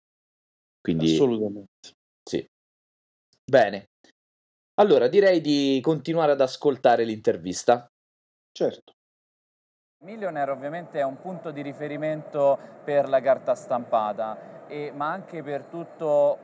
Quindi, 0.81 1.12
Assolutamente. 1.12 1.92
Sì. 2.22 2.46
Bene. 3.44 3.87
Allora, 4.81 5.09
direi 5.09 5.40
di 5.40 5.81
continuare 5.83 6.33
ad 6.33 6.40
ascoltare 6.40 7.04
l'intervista. 7.04 7.87
Certo. 8.52 8.92
Millionaire 10.04 10.52
ovviamente 10.52 11.00
è 11.00 11.02
un 11.02 11.18
punto 11.18 11.50
di 11.50 11.61
riferimento 11.61 12.57
per 12.85 13.09
la 13.09 13.20
carta 13.20 13.57
stampata, 13.57 14.57
e, 14.68 14.92
ma 14.94 15.11
anche 15.11 15.42
per, 15.42 15.64
tutto, 15.64 16.38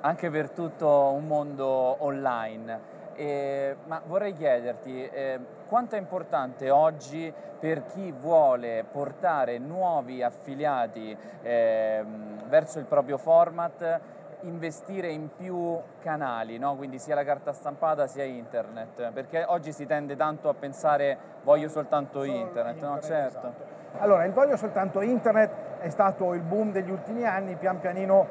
anche 0.00 0.30
per 0.30 0.50
tutto 0.50 0.88
un 0.88 1.26
mondo 1.26 1.96
online. 1.98 2.96
Eh, 3.14 3.76
ma 3.86 4.00
vorrei 4.06 4.32
chiederti 4.32 5.04
eh, 5.04 5.40
quanto 5.66 5.96
è 5.96 5.98
importante 5.98 6.70
oggi 6.70 7.32
per 7.58 7.84
chi 7.86 8.12
vuole 8.12 8.84
portare 8.90 9.58
nuovi 9.58 10.22
affiliati 10.22 11.16
eh, 11.42 12.04
verso 12.46 12.78
il 12.78 12.84
proprio 12.84 13.18
format 13.18 14.00
investire 14.42 15.08
in 15.08 15.30
più 15.36 15.80
canali, 16.00 16.58
no? 16.58 16.76
quindi 16.76 16.98
sia 16.98 17.16
la 17.16 17.24
carta 17.24 17.52
stampata 17.52 18.06
sia 18.06 18.22
internet, 18.22 19.10
perché 19.10 19.44
oggi 19.46 19.72
si 19.72 19.84
tende 19.86 20.14
tanto 20.14 20.48
a 20.48 20.54
pensare 20.54 21.18
voglio 21.42 21.68
soltanto 21.68 22.20
Solo 22.22 22.38
internet, 22.38 22.74
internet, 22.74 22.82
no? 22.82 23.00
Certo. 23.00 23.38
Esatto. 23.38 23.77
Allora, 24.00 24.24
il 24.24 24.32
voglio 24.32 24.56
soltanto 24.56 25.00
internet 25.00 25.50
è 25.80 25.88
stato 25.88 26.32
il 26.34 26.42
boom 26.42 26.70
degli 26.70 26.90
ultimi 26.90 27.24
anni, 27.24 27.56
pian 27.56 27.80
pianino 27.80 28.26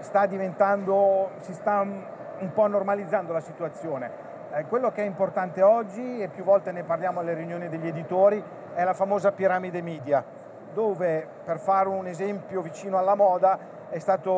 sta 0.00 0.26
diventando, 0.26 1.30
si 1.36 1.54
sta 1.54 1.80
un 1.80 2.52
po' 2.52 2.66
normalizzando 2.66 3.32
la 3.32 3.40
situazione. 3.40 4.10
Eh, 4.52 4.64
quello 4.66 4.90
che 4.90 5.02
è 5.02 5.06
importante 5.06 5.62
oggi, 5.62 6.20
e 6.20 6.26
più 6.26 6.42
volte 6.42 6.72
ne 6.72 6.82
parliamo 6.82 7.20
alle 7.20 7.34
riunioni 7.34 7.68
degli 7.68 7.86
editori, 7.86 8.42
è 8.74 8.82
la 8.82 8.94
famosa 8.94 9.30
piramide 9.30 9.80
media, 9.80 10.24
dove 10.74 11.26
per 11.44 11.58
fare 11.58 11.88
un 11.88 12.06
esempio 12.08 12.60
vicino 12.60 12.98
alla 12.98 13.14
moda 13.14 13.58
è, 13.90 13.94
è 13.94 13.98
stata 13.98 14.30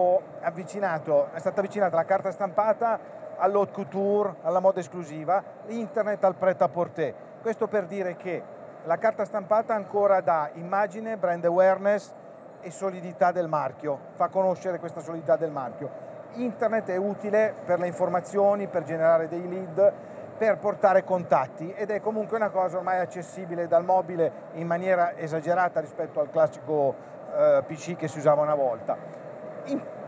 avvicinata 0.42 1.96
la 1.96 2.04
carta 2.04 2.30
stampata 2.30 2.98
all'haute 3.36 3.72
couture, 3.72 4.34
alla 4.42 4.60
moda 4.60 4.80
esclusiva, 4.80 5.42
internet 5.68 6.22
al 6.24 6.34
pret 6.34 6.60
à 6.60 6.68
porter. 6.68 7.14
Questo 7.40 7.68
per 7.68 7.86
dire 7.86 8.16
che 8.16 8.42
la 8.84 8.98
carta 8.98 9.24
stampata 9.24 9.74
ancora 9.74 10.20
dà 10.20 10.50
immagine, 10.54 11.16
brand 11.16 11.44
awareness 11.44 12.12
e 12.60 12.70
solidità 12.70 13.32
del 13.32 13.48
marchio, 13.48 13.98
fa 14.12 14.28
conoscere 14.28 14.78
questa 14.78 15.00
solidità 15.00 15.36
del 15.36 15.50
marchio. 15.50 16.02
Internet 16.34 16.90
è 16.90 16.96
utile 16.96 17.54
per 17.64 17.78
le 17.78 17.86
informazioni, 17.86 18.66
per 18.66 18.82
generare 18.82 19.28
dei 19.28 19.48
lead, 19.48 19.92
per 20.36 20.58
portare 20.58 21.04
contatti 21.04 21.72
ed 21.72 21.90
è 21.90 22.00
comunque 22.00 22.36
una 22.36 22.50
cosa 22.50 22.76
ormai 22.76 22.98
accessibile 22.98 23.68
dal 23.68 23.84
mobile 23.84 24.32
in 24.54 24.66
maniera 24.66 25.16
esagerata 25.16 25.80
rispetto 25.80 26.20
al 26.20 26.28
classico 26.30 26.94
eh, 27.34 27.62
PC 27.66 27.96
che 27.96 28.08
si 28.08 28.18
usava 28.18 28.42
una 28.42 28.54
volta. 28.54 28.96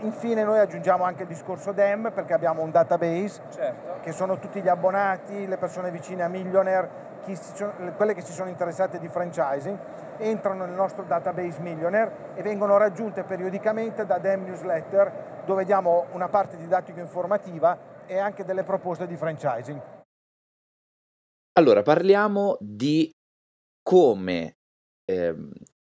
Infine 0.01 0.43
noi 0.45 0.59
aggiungiamo 0.59 1.05
anche 1.05 1.23
il 1.23 1.29
discorso 1.29 1.73
DEM 1.73 2.11
perché 2.13 2.35
abbiamo 2.35 2.63
un 2.63 2.71
database 2.71 3.41
certo. 3.49 4.01
che 4.03 4.13
sono 4.13 4.39
tutti 4.39 4.61
gli 4.61 4.69
abbonati, 4.69 5.47
le 5.47 5.57
persone 5.57 5.91
vicine 5.91 6.25
a 6.25 6.29
Millionaire, 6.29 7.15
sono, 7.35 7.95
quelle 7.97 8.15
che 8.15 8.21
si 8.21 8.33
sono 8.33 8.49
interessate 8.49 8.99
di 8.99 9.09
franchising, 9.09 9.79
entrano 10.19 10.65
nel 10.65 10.75
nostro 10.75 11.05
database 11.05 11.61
Millionaire 11.61 12.35
e 12.35 12.43
vengono 12.43 12.77
raggiunte 12.77 13.25
periodicamente 13.25 14.07
da 14.07 14.19
DEM 14.19 14.45
Newsletter 14.45 15.43
dove 15.45 15.65
diamo 15.65 16.07
una 16.13 16.29
parte 16.29 16.57
didattico 16.57 17.01
informativa 17.01 18.05
e 18.07 18.19
anche 18.19 18.45
delle 18.45 18.63
proposte 18.63 19.07
di 19.07 19.17
franchising. 19.17 19.81
Allora 21.59 21.83
parliamo 21.83 22.57
di 22.61 23.11
come 23.83 24.57
eh, 25.05 25.35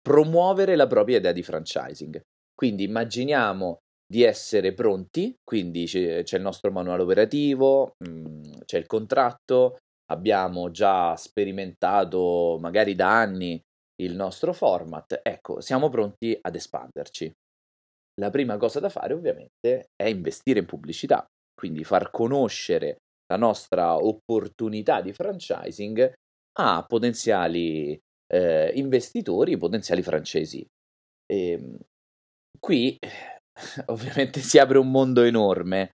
promuovere 0.00 0.74
la 0.74 0.86
propria 0.86 1.18
idea 1.18 1.32
di 1.32 1.42
franchising. 1.42 2.20
Quindi 2.54 2.84
immaginiamo 2.84 3.78
di 4.06 4.22
essere 4.22 4.74
pronti, 4.74 5.34
quindi 5.42 5.84
c'è, 5.86 6.24
il 6.36 6.42
nostro 6.42 6.70
manuale 6.70 7.02
operativo, 7.02 7.92
mm, 8.06 8.60
c'è 8.64 8.78
il 8.78 8.86
contratto, 8.86 9.78
abbiamo 10.12 10.70
già 10.70 11.16
sperimentato 11.16 12.58
magari 12.60 12.94
da 12.94 13.20
anni 13.20 13.60
il 14.00 14.14
nostro 14.14 14.52
format, 14.52 15.20
ecco, 15.22 15.60
siamo 15.60 15.88
pronti 15.88 16.36
ad 16.40 16.54
espanderci. 16.54 17.30
La 18.20 18.30
prima 18.30 18.56
cosa 18.56 18.80
da 18.80 18.88
fare 18.88 19.14
ovviamente 19.14 19.90
è 19.94 20.06
investire 20.06 20.60
in 20.60 20.66
pubblicità, 20.66 21.24
quindi 21.54 21.84
far 21.84 22.10
conoscere 22.10 22.98
la 23.26 23.36
nostra 23.36 23.96
opportunità 23.96 25.00
di 25.00 25.12
franchising 25.12 26.12
a 26.58 26.84
potenziali 26.86 27.98
eh, 28.26 28.72
investitori, 28.74 29.56
potenziali 29.56 30.02
francesi. 30.02 30.66
E, 31.26 31.50
ehm, 31.50 31.78
Qui 32.64 32.96
ovviamente 33.86 34.40
si 34.40 34.58
apre 34.58 34.78
un 34.78 34.90
mondo 34.90 35.22
enorme. 35.22 35.90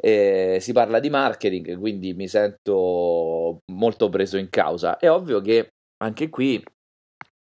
Eh, 0.00 0.58
si 0.60 0.72
parla 0.72 1.00
di 1.00 1.10
marketing, 1.10 1.76
quindi 1.78 2.14
mi 2.14 2.28
sento 2.28 3.60
molto 3.72 4.08
preso 4.08 4.36
in 4.36 4.48
causa. 4.48 4.96
È 4.96 5.10
ovvio 5.10 5.40
che 5.40 5.70
anche 6.02 6.28
qui 6.28 6.62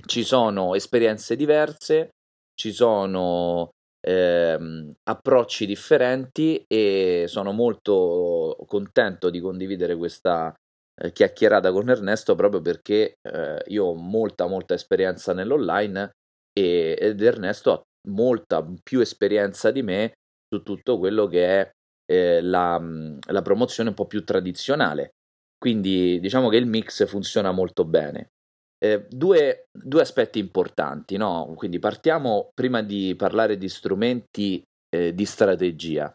ci 0.07 0.25
sono 0.25 0.75
esperienze 0.75 1.37
diverse, 1.37 2.11
ci 2.55 2.73
sono 2.73 3.71
ehm, 4.01 4.93
approcci 5.05 5.67
differenti 5.67 6.65
e 6.67 7.25
sono 7.27 7.53
molto 7.53 8.57
contento 8.67 9.31
di 9.31 9.41
condividere 9.41 9.97
questa 9.97 10.55
eh, 10.99 11.13
chiacchierata 11.13 11.73
con 11.73 11.91
Ernesto 11.91 12.35
proprio 12.35 12.63
perché 12.63 13.17
eh, 13.21 13.63
io 13.67 13.85
ho 13.85 13.95
molta 13.95 14.47
molta 14.47 14.75
esperienza 14.75 15.35
nell'online 15.35 16.13
e, 16.53 16.97
ed 16.99 17.21
Ernesto 17.21 17.73
ha 17.73 17.83
molta 18.09 18.65
più 18.83 19.01
esperienza 19.01 19.71
di 19.71 19.83
me 19.83 20.13
su 20.49 20.63
tutto 20.63 20.99
quello 20.99 21.27
che 21.27 21.61
è 21.61 21.71
eh, 22.07 22.41
la, 22.41 22.81
la, 23.29 23.43
promozione 23.43 23.91
un 23.91 23.95
po' 23.95 24.07
più 24.07 24.25
tradizionale. 24.25 25.11
Quindi 25.59 26.21
diciamo 26.21 26.49
che 26.49 26.57
il 26.57 26.67
mix 26.67 27.07
funziona 27.07 27.53
molto 27.53 27.85
bene. 27.85 28.31
Eh, 28.79 29.07
due, 29.09 29.67
due, 29.73 30.01
aspetti 30.01 30.39
importanti, 30.39 31.17
no? 31.17 31.53
Quindi 31.57 31.79
partiamo 31.79 32.51
prima 32.55 32.83
di 32.83 33.15
parlare 33.17 33.57
di 33.57 33.69
strumenti 33.69 34.63
eh, 34.95 35.15
di 35.15 35.25
strategia. 35.25 36.15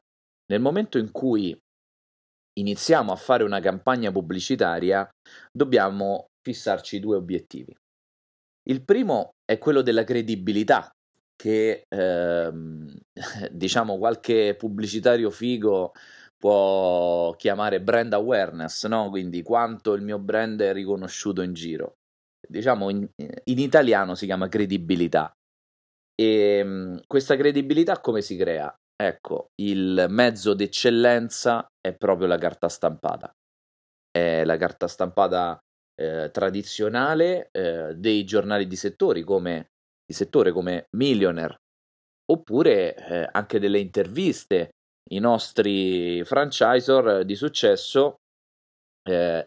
Nel 0.52 0.62
momento 0.62 0.98
in 0.98 1.12
cui 1.12 1.58
iniziamo 2.60 3.12
a 3.12 3.16
fare 3.16 3.44
una 3.44 3.60
campagna 3.60 4.12
pubblicitaria, 4.12 5.10
dobbiamo 5.52 6.28
fissarci 6.42 7.00
due 7.00 7.16
obiettivi. 7.16 7.76
Il 8.68 8.84
primo 8.84 9.32
è 9.44 9.58
quello 9.58 9.82
della 9.82 10.04
credibilità 10.04 10.92
che 11.42 11.86
ehm, 11.90 12.88
diciamo 13.52 13.98
qualche 13.98 14.56
pubblicitario 14.56 15.32
figo 15.32 15.94
può 16.38 17.34
chiamare 17.36 17.82
brand 17.82 18.14
awareness, 18.14 18.86
no? 18.86 19.10
quindi 19.10 19.42
quanto 19.42 19.94
il 19.94 20.04
mio 20.04 20.20
brand 20.20 20.62
è 20.62 20.72
riconosciuto 20.72 21.42
in 21.42 21.54
giro. 21.54 21.96
Diciamo 22.48 22.90
in, 22.90 23.08
in 23.16 23.60
italiano 23.60 24.14
si 24.14 24.26
chiama 24.26 24.50
credibilità. 24.50 25.32
E 26.14 26.58
ehm, 26.60 27.02
questa 27.08 27.36
credibilità 27.36 28.00
come 28.00 28.22
si 28.22 28.36
crea? 28.36 28.72
Ecco, 28.96 29.50
il 29.62 30.06
mezzo 30.10 30.54
d'eccellenza 30.54 31.66
è 31.80 31.96
proprio 31.96 32.28
la 32.28 32.38
carta 32.38 32.70
stampata. 32.70 33.32
È 34.12 34.44
la 34.44 34.58
carta 34.58 34.88
stampata 34.88 35.58
eh, 35.96 36.30
tradizionale 36.32 37.50
eh, 37.52 37.96
dei 37.96 38.24
giornali 38.26 38.68
di 38.68 38.76
settori 38.76 39.24
come 39.24 39.70
di 40.06 40.14
settore 40.14 40.52
come 40.52 40.86
Millionaire, 40.98 41.58
oppure 42.32 42.96
eh, 42.96 43.30
anche 43.32 43.60
delle 43.60 43.80
interviste 43.80 44.70
i 45.12 45.20
nostri 45.20 46.24
franchisor 46.24 47.26
di 47.26 47.36
successo 47.36 48.16
eh, 49.10 49.46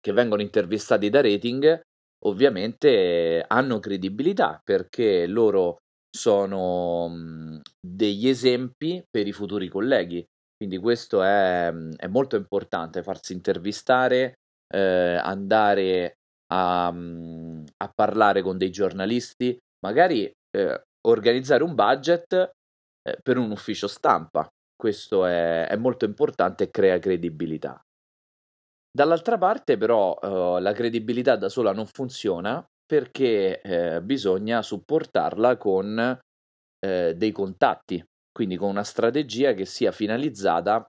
che 0.00 0.12
vengono 0.12 0.42
intervistati 0.42 1.10
da 1.10 1.20
rating 1.20 1.80
ovviamente 2.24 3.44
hanno 3.46 3.78
credibilità 3.78 4.60
perché 4.62 5.26
loro 5.26 5.78
sono 6.14 7.08
mh, 7.08 7.60
degli 7.80 8.28
esempi 8.28 9.02
per 9.08 9.26
i 9.26 9.32
futuri 9.32 9.68
colleghi. 9.68 10.24
Quindi 10.56 10.78
questo 10.78 11.22
è, 11.22 11.72
è 11.72 12.06
molto 12.06 12.36
importante, 12.36 13.02
farsi 13.02 13.32
intervistare, 13.32 14.34
eh, 14.72 15.18
andare 15.20 16.14
a, 16.52 16.86
a, 16.86 17.92
parlare 17.92 18.42
con 18.42 18.58
dei 18.58 18.70
giornalisti, 18.70 19.58
magari 19.84 20.30
eh, 20.56 20.82
organizzare 21.06 21.62
un 21.62 21.74
budget 21.74 22.32
eh, 22.32 23.18
per 23.22 23.38
un 23.38 23.50
ufficio 23.50 23.88
stampa. 23.88 24.48
Questo 24.74 25.26
è, 25.26 25.66
è 25.66 25.76
molto 25.76 26.04
importante 26.04 26.64
e 26.64 26.70
crea 26.70 26.98
credibilità. 26.98 27.80
Dall'altra 28.94 29.38
parte 29.38 29.78
però 29.78 30.18
uh, 30.20 30.58
la 30.58 30.72
credibilità 30.72 31.36
da 31.36 31.48
sola 31.48 31.72
non 31.72 31.86
funziona 31.86 32.62
perché 32.84 33.62
eh, 33.62 34.02
bisogna 34.02 34.60
supportarla 34.60 35.56
con 35.56 35.98
eh, 35.98 37.14
dei 37.14 37.32
contatti, 37.32 38.04
quindi 38.30 38.56
con 38.56 38.68
una 38.68 38.84
strategia 38.84 39.54
che 39.54 39.64
sia 39.64 39.92
finalizzata 39.92 40.84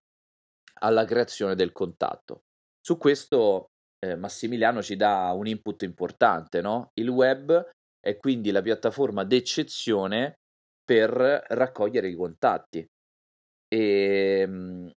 alla 0.81 1.05
creazione 1.05 1.55
del 1.55 1.71
contatto. 1.71 2.41
Su 2.81 2.97
questo 2.97 3.67
eh, 4.03 4.17
Massimiliano 4.17 4.81
ci 4.81 4.97
dà 4.97 5.31
un 5.31 5.47
input 5.47 5.83
importante, 5.83 6.59
no? 6.59 6.89
Il 6.99 7.07
web 7.07 7.69
è 8.03 8.17
quindi 8.17 8.51
la 8.51 8.61
piattaforma 8.61 9.23
d'eccezione 9.23 10.39
per 10.83 11.11
raccogliere 11.47 12.09
i 12.09 12.15
contatti. 12.15 12.85
E, 13.67 14.39
ehm, 14.41 14.91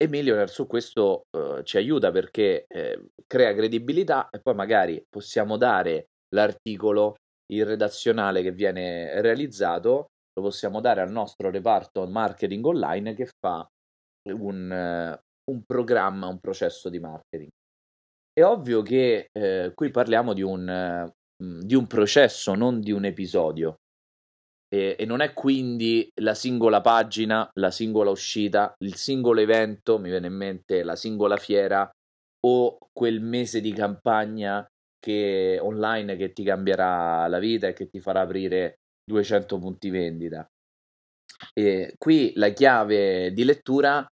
e 0.00 0.08
Millionaire 0.08 0.50
su 0.50 0.66
questo 0.66 1.22
uh, 1.36 1.62
ci 1.62 1.76
aiuta 1.76 2.10
perché 2.10 2.66
eh, 2.68 3.10
crea 3.26 3.54
credibilità 3.54 4.28
e 4.30 4.40
poi 4.40 4.54
magari 4.54 5.04
possiamo 5.08 5.56
dare 5.56 6.06
l'articolo, 6.34 7.16
il 7.52 7.64
redazionale 7.64 8.42
che 8.42 8.52
viene 8.52 9.20
realizzato, 9.20 10.06
lo 10.32 10.42
possiamo 10.42 10.80
dare 10.80 11.00
al 11.00 11.10
nostro 11.10 11.50
reparto 11.50 12.06
marketing 12.06 12.64
online 12.64 13.14
che 13.14 13.28
fa 13.40 13.66
un, 14.32 14.70
uh, 14.70 15.50
un 15.52 15.62
programma, 15.64 16.26
un 16.26 16.38
processo 16.38 16.88
di 16.88 16.98
marketing. 16.98 17.48
È 18.32 18.44
ovvio 18.44 18.82
che 18.82 19.30
eh, 19.32 19.72
qui 19.74 19.90
parliamo 19.90 20.32
di 20.32 20.42
un, 20.42 21.12
di 21.40 21.74
un 21.74 21.86
processo, 21.86 22.54
non 22.54 22.80
di 22.80 22.90
un 22.90 23.04
episodio 23.04 23.78
e, 24.68 24.96
e, 24.98 25.04
non 25.06 25.20
è 25.20 25.32
quindi 25.32 26.10
la 26.16 26.34
singola 26.34 26.80
pagina, 26.80 27.48
la 27.54 27.70
singola 27.70 28.10
uscita, 28.10 28.74
il 28.80 28.96
singolo 28.96 29.40
evento, 29.40 29.98
mi 29.98 30.10
viene 30.10 30.26
in 30.26 30.34
mente 30.34 30.82
la 30.82 30.94
singola 30.94 31.36
fiera 31.36 31.90
o 32.40 32.78
quel 32.92 33.20
mese 33.20 33.60
di 33.60 33.72
campagna 33.72 34.66
che 34.98 35.58
online 35.60 36.16
che 36.16 36.32
ti 36.32 36.44
cambierà 36.44 37.26
la 37.28 37.38
vita 37.38 37.68
e 37.68 37.72
che 37.72 37.88
ti 37.88 38.00
farà 38.00 38.20
aprire 38.20 38.80
200 39.04 39.58
punti 39.58 39.90
vendita. 39.90 40.46
E 41.54 41.94
qui 41.96 42.32
la 42.34 42.50
chiave 42.50 43.32
di 43.32 43.44
lettura 43.44 44.06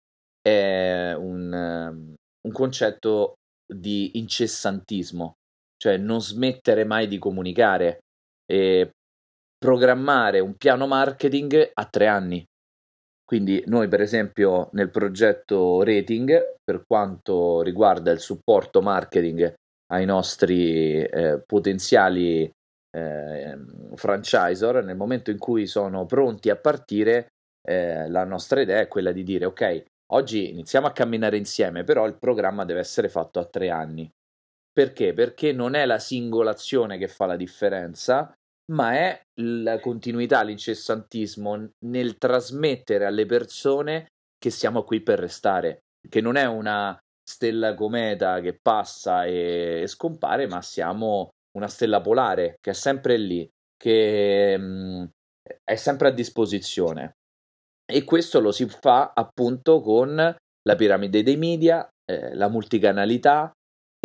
è 0.41 1.13
un, 1.17 2.15
un 2.41 2.51
concetto 2.51 3.36
di 3.65 4.19
incessantismo, 4.19 5.33
cioè 5.83 5.97
non 5.97 6.21
smettere 6.21 6.85
mai 6.85 7.09
di 7.09 7.17
comunicare. 7.17 8.05
E 8.49 8.91
programmare 9.57 10.39
un 10.39 10.55
piano 10.55 10.87
marketing 10.87 11.71
a 11.73 11.85
tre 11.85 12.07
anni. 12.07 12.41
Quindi 13.25 13.61
noi 13.65 13.89
per 13.89 13.99
esempio 13.99 14.69
nel 14.71 14.89
progetto 14.89 15.83
Rating, 15.83 16.55
per 16.63 16.85
quanto 16.87 17.61
riguarda 17.61 18.11
il 18.11 18.19
supporto 18.19 18.81
marketing 18.81 19.53
ai 19.91 20.05
nostri 20.05 21.03
eh, 21.03 21.43
potenziali 21.45 22.49
eh, 22.95 23.57
franchisor, 23.95 24.85
nel 24.85 24.95
momento 24.95 25.31
in 25.31 25.37
cui 25.37 25.67
sono 25.67 26.05
pronti 26.05 26.49
a 26.49 26.55
partire, 26.55 27.27
eh, 27.61 28.07
la 28.07 28.23
nostra 28.23 28.61
idea 28.61 28.79
è 28.79 28.87
quella 28.87 29.11
di 29.11 29.23
dire 29.23 29.45
ok, 29.45 29.83
oggi 30.13 30.49
iniziamo 30.49 30.87
a 30.87 30.93
camminare 30.93 31.35
insieme, 31.35 31.83
però 31.83 32.05
il 32.07 32.17
programma 32.17 32.63
deve 32.63 32.79
essere 32.79 33.09
fatto 33.09 33.39
a 33.39 33.45
tre 33.45 33.69
anni. 33.69 34.09
Perché? 34.73 35.13
Perché 35.13 35.51
non 35.51 35.75
è 35.75 35.86
la 35.86 35.99
singolazione 35.99 36.97
che 36.97 37.07
fa 37.07 37.27
la 37.27 37.36
differenza, 37.36 38.33
ma 38.71 38.93
è 38.93 39.21
la 39.41 39.79
continuità, 39.79 40.41
l'incessantismo 40.41 41.69
nel 41.86 42.17
trasmettere 42.17 43.05
alle 43.05 43.27
persone 43.27 44.07
che 44.38 44.49
siamo 44.49 44.83
qui 44.83 45.01
per 45.01 45.19
restare, 45.19 45.81
che 46.09 46.21
non 46.21 46.38
è 46.38 46.45
una 46.45 46.97
stella 47.23 47.75
cometa 47.75 48.41
che 48.41 48.57
passa 48.59 49.25
e, 49.25 49.81
e 49.83 49.88
scompare, 49.88 50.47
ma 50.47 50.62
siamo 50.62 51.29
una 51.55 51.67
stella 51.67 52.01
polare 52.01 52.55
che 52.59 52.71
è 52.71 52.73
sempre 52.73 53.17
lì, 53.17 53.47
che 53.77 54.57
mh, 54.57 54.63
mm, 54.63 55.05
è 55.63 55.75
sempre 55.75 56.07
a 56.07 56.12
disposizione. 56.12 57.13
E 57.86 58.03
questo 58.03 58.39
lo 58.39 58.51
si 58.51 58.65
fa 58.67 59.12
appunto 59.13 59.81
con 59.81 60.15
la 60.15 60.75
piramide 60.75 61.21
dei 61.21 61.38
media, 61.38 61.88
eh, 62.05 62.33
la 62.33 62.47
multicanalità 62.47 63.51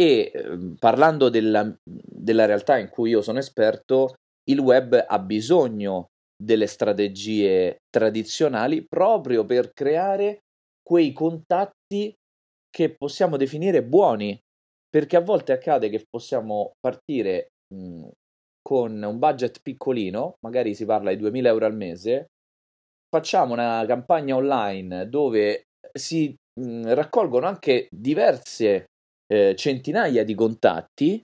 e 0.01 0.31
eh, 0.33 0.75
parlando 0.79 1.29
della, 1.29 1.75
della 1.85 2.45
realtà 2.47 2.79
in 2.79 2.89
cui 2.89 3.11
io 3.11 3.21
sono 3.23 3.39
esperto, 3.39 4.15
il 4.49 4.61
web 4.61 5.05
ha 5.07 5.19
bisogno 5.19 6.07
delle 6.41 6.69
strategie 6.69 7.79
tradizionali 7.91 8.87
proprio 8.87 9.45
per 9.45 9.73
creare 9.73 10.39
quei 10.81 11.13
contatti 11.13 12.15
che 12.71 12.95
possiamo 12.95 13.37
definire 13.37 13.83
buoni, 13.83 14.39
perché 14.89 15.17
a 15.17 15.21
volte 15.21 15.53
accade 15.53 15.89
che 15.89 16.05
possiamo 16.09 16.73
partire 16.79 17.49
mh, 17.75 18.09
con 18.63 19.03
un 19.03 19.19
budget 19.19 19.61
piccolino, 19.61 20.35
magari 20.47 20.75
si 20.75 20.85
parla 20.85 21.11
di 21.11 21.17
2000 21.17 21.49
euro 21.49 21.67
al 21.67 21.75
mese, 21.75 22.27
facciamo 23.09 23.53
una 23.53 23.85
campagna 23.87 24.37
online 24.37 25.09
dove 25.09 25.65
si 25.93 26.35
mh, 26.61 26.93
raccolgono 26.95 27.47
anche 27.47 27.89
diverse 27.91 28.87
eh, 29.33 29.55
centinaia 29.57 30.25
di 30.25 30.35
contatti. 30.35 31.23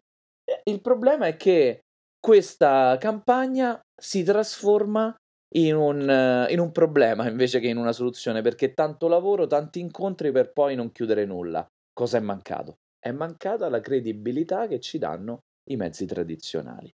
Il 0.64 0.80
problema 0.80 1.26
è 1.26 1.36
che 1.36 1.80
questa 2.20 2.96
campagna 2.98 3.80
si 3.94 4.22
trasforma 4.22 5.14
in 5.56 5.76
un, 5.76 6.46
in 6.48 6.58
un, 6.58 6.72
problema 6.72 7.26
invece 7.28 7.60
che 7.60 7.68
in 7.68 7.76
una 7.76 7.92
soluzione, 7.92 8.42
perché 8.42 8.72
tanto 8.72 9.08
lavoro, 9.08 9.46
tanti 9.46 9.80
incontri 9.80 10.32
per 10.32 10.52
poi 10.52 10.74
non 10.74 10.92
chiudere 10.92 11.24
nulla. 11.24 11.66
Cosa 11.92 12.18
è 12.18 12.20
mancato? 12.20 12.76
È 12.98 13.10
mancata 13.10 13.68
la 13.68 13.80
credibilità 13.80 14.66
che 14.66 14.80
ci 14.80 14.98
danno 14.98 15.40
i 15.70 15.76
mezzi 15.76 16.06
tradizionali. 16.06 16.90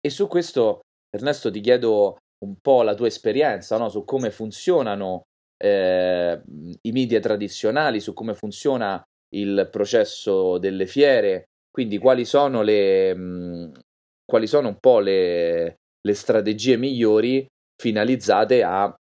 E 0.00 0.10
su 0.10 0.26
questo, 0.28 0.80
Ernesto, 1.10 1.50
ti 1.50 1.60
chiedo 1.60 2.16
un 2.44 2.56
po' 2.60 2.82
la 2.82 2.94
tua 2.94 3.06
esperienza 3.06 3.76
no? 3.76 3.88
su 3.88 4.04
come 4.04 4.30
funzionano 4.30 5.22
eh, 5.62 6.42
i 6.82 6.92
media 6.92 7.20
tradizionali, 7.20 8.00
su 8.00 8.14
come 8.14 8.34
funziona 8.34 9.02
il 9.34 9.68
processo 9.70 10.58
delle 10.58 10.86
fiere, 10.86 11.44
quindi 11.70 11.98
quali 11.98 12.24
sono 12.24 12.62
le, 12.62 13.14
mh, 13.14 13.72
quali 14.24 14.46
sono 14.46 14.68
un 14.68 14.76
po' 14.78 15.00
le, 15.00 15.76
le 16.00 16.14
strategie 16.14 16.76
migliori 16.76 17.46
finalizzate 17.80 18.62
a 18.62 18.94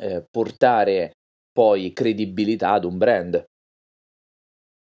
eh, 0.00 0.24
portare 0.30 1.12
poi 1.52 1.92
credibilità 1.92 2.72
ad 2.72 2.84
un 2.84 2.98
brand. 2.98 3.44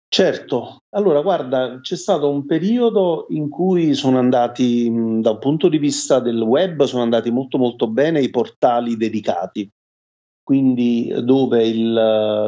Certo, 0.09 0.78
allora 0.94 1.20
guarda, 1.20 1.80
c'è 1.80 1.96
stato 1.96 2.30
un 2.30 2.46
periodo 2.46 3.26
in 3.30 3.50
cui 3.50 3.92
sono 3.94 4.18
andati, 4.18 4.88
da 5.20 5.32
un 5.32 5.38
punto 5.38 5.68
di 5.68 5.78
vista 5.78 6.20
del 6.20 6.40
web, 6.40 6.85
sono 6.85 7.02
andati 7.02 7.30
molto 7.30 7.59
molto 7.59 7.88
bene 7.90 8.22
i 8.22 8.30
portali 8.30 8.96
dedicati, 8.96 9.68
quindi 10.46 11.12
dove 11.24 11.66
il, 11.66 11.92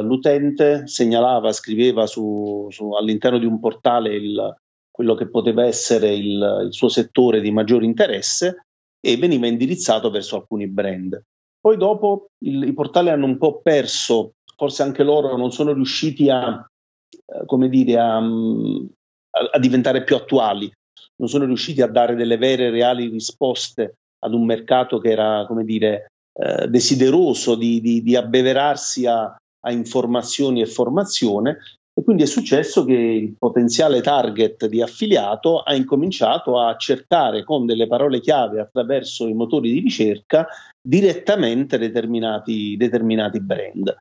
l'utente 0.03 0.87
segnalava, 0.87 1.51
scriveva 1.51 2.07
su, 2.07 2.65
su, 2.69 2.91
all'interno 2.91 3.37
di 3.37 3.45
un 3.45 3.59
portale 3.59 4.15
il, 4.15 4.55
quello 4.89 5.15
che 5.15 5.27
poteva 5.27 5.65
essere 5.65 6.13
il, 6.13 6.61
il 6.63 6.73
suo 6.73 6.87
settore 6.87 7.41
di 7.41 7.51
maggiore 7.51 7.83
interesse 7.83 8.67
e 9.05 9.17
veniva 9.17 9.47
indirizzato 9.47 10.09
verso 10.11 10.37
alcuni 10.37 10.69
brand. 10.69 11.21
Poi 11.59 11.75
dopo 11.75 12.27
i 12.45 12.71
portali 12.71 13.09
hanno 13.09 13.25
un 13.25 13.37
po' 13.37 13.59
perso, 13.59 14.35
forse 14.55 14.81
anche 14.81 15.03
loro 15.03 15.35
non 15.35 15.51
sono 15.51 15.73
riusciti 15.73 16.29
a, 16.29 16.65
eh, 17.09 17.67
dire, 17.67 17.97
a, 17.97 18.15
a, 18.15 19.49
a, 19.51 19.59
diventare 19.59 20.05
più 20.05 20.15
attuali, 20.15 20.71
non 21.17 21.27
sono 21.27 21.43
riusciti 21.43 21.81
a 21.81 21.87
dare 21.87 22.15
delle 22.15 22.37
vere 22.37 22.67
e 22.67 22.69
reali 22.69 23.09
risposte 23.09 23.95
ad 24.19 24.33
un 24.33 24.45
mercato 24.45 24.99
che 24.99 25.09
era, 25.09 25.43
come 25.45 25.65
dire, 25.65 26.11
eh, 26.41 26.67
desideroso 26.67 27.55
di, 27.55 27.81
di, 27.81 28.01
di 28.01 28.15
abbeverarsi 28.15 29.05
a, 29.05 29.23
a 29.25 29.71
informazioni 29.71 30.61
e 30.61 30.65
formazione 30.65 31.57
e 31.99 32.03
quindi 32.03 32.23
è 32.23 32.27
successo 32.27 32.85
che 32.85 32.93
il 32.93 33.35
potenziale 33.37 33.99
target 33.99 34.67
di 34.67 34.81
affiliato 34.81 35.59
ha 35.59 35.75
incominciato 35.75 36.57
a 36.57 36.77
cercare 36.77 37.43
con 37.43 37.65
delle 37.65 37.87
parole 37.87 38.21
chiave 38.21 38.61
attraverso 38.61 39.27
i 39.27 39.33
motori 39.33 39.69
di 39.69 39.81
ricerca 39.81 40.47
direttamente 40.81 41.77
determinati, 41.77 42.77
determinati 42.77 43.41
brand. 43.41 43.97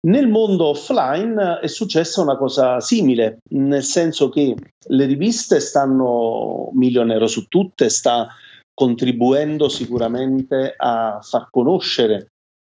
Nel 0.00 0.26
mondo 0.26 0.66
offline 0.66 1.60
è 1.60 1.66
successa 1.68 2.22
una 2.22 2.36
cosa 2.36 2.80
simile, 2.80 3.38
nel 3.50 3.84
senso 3.84 4.28
che 4.30 4.56
le 4.88 5.04
riviste 5.06 5.60
stanno, 5.60 6.70
Millionaire 6.72 7.28
su 7.28 7.46
tutte, 7.46 7.88
sta 7.88 8.28
contribuendo 8.78 9.68
sicuramente 9.68 10.72
a 10.76 11.18
far 11.20 11.48
conoscere 11.50 12.28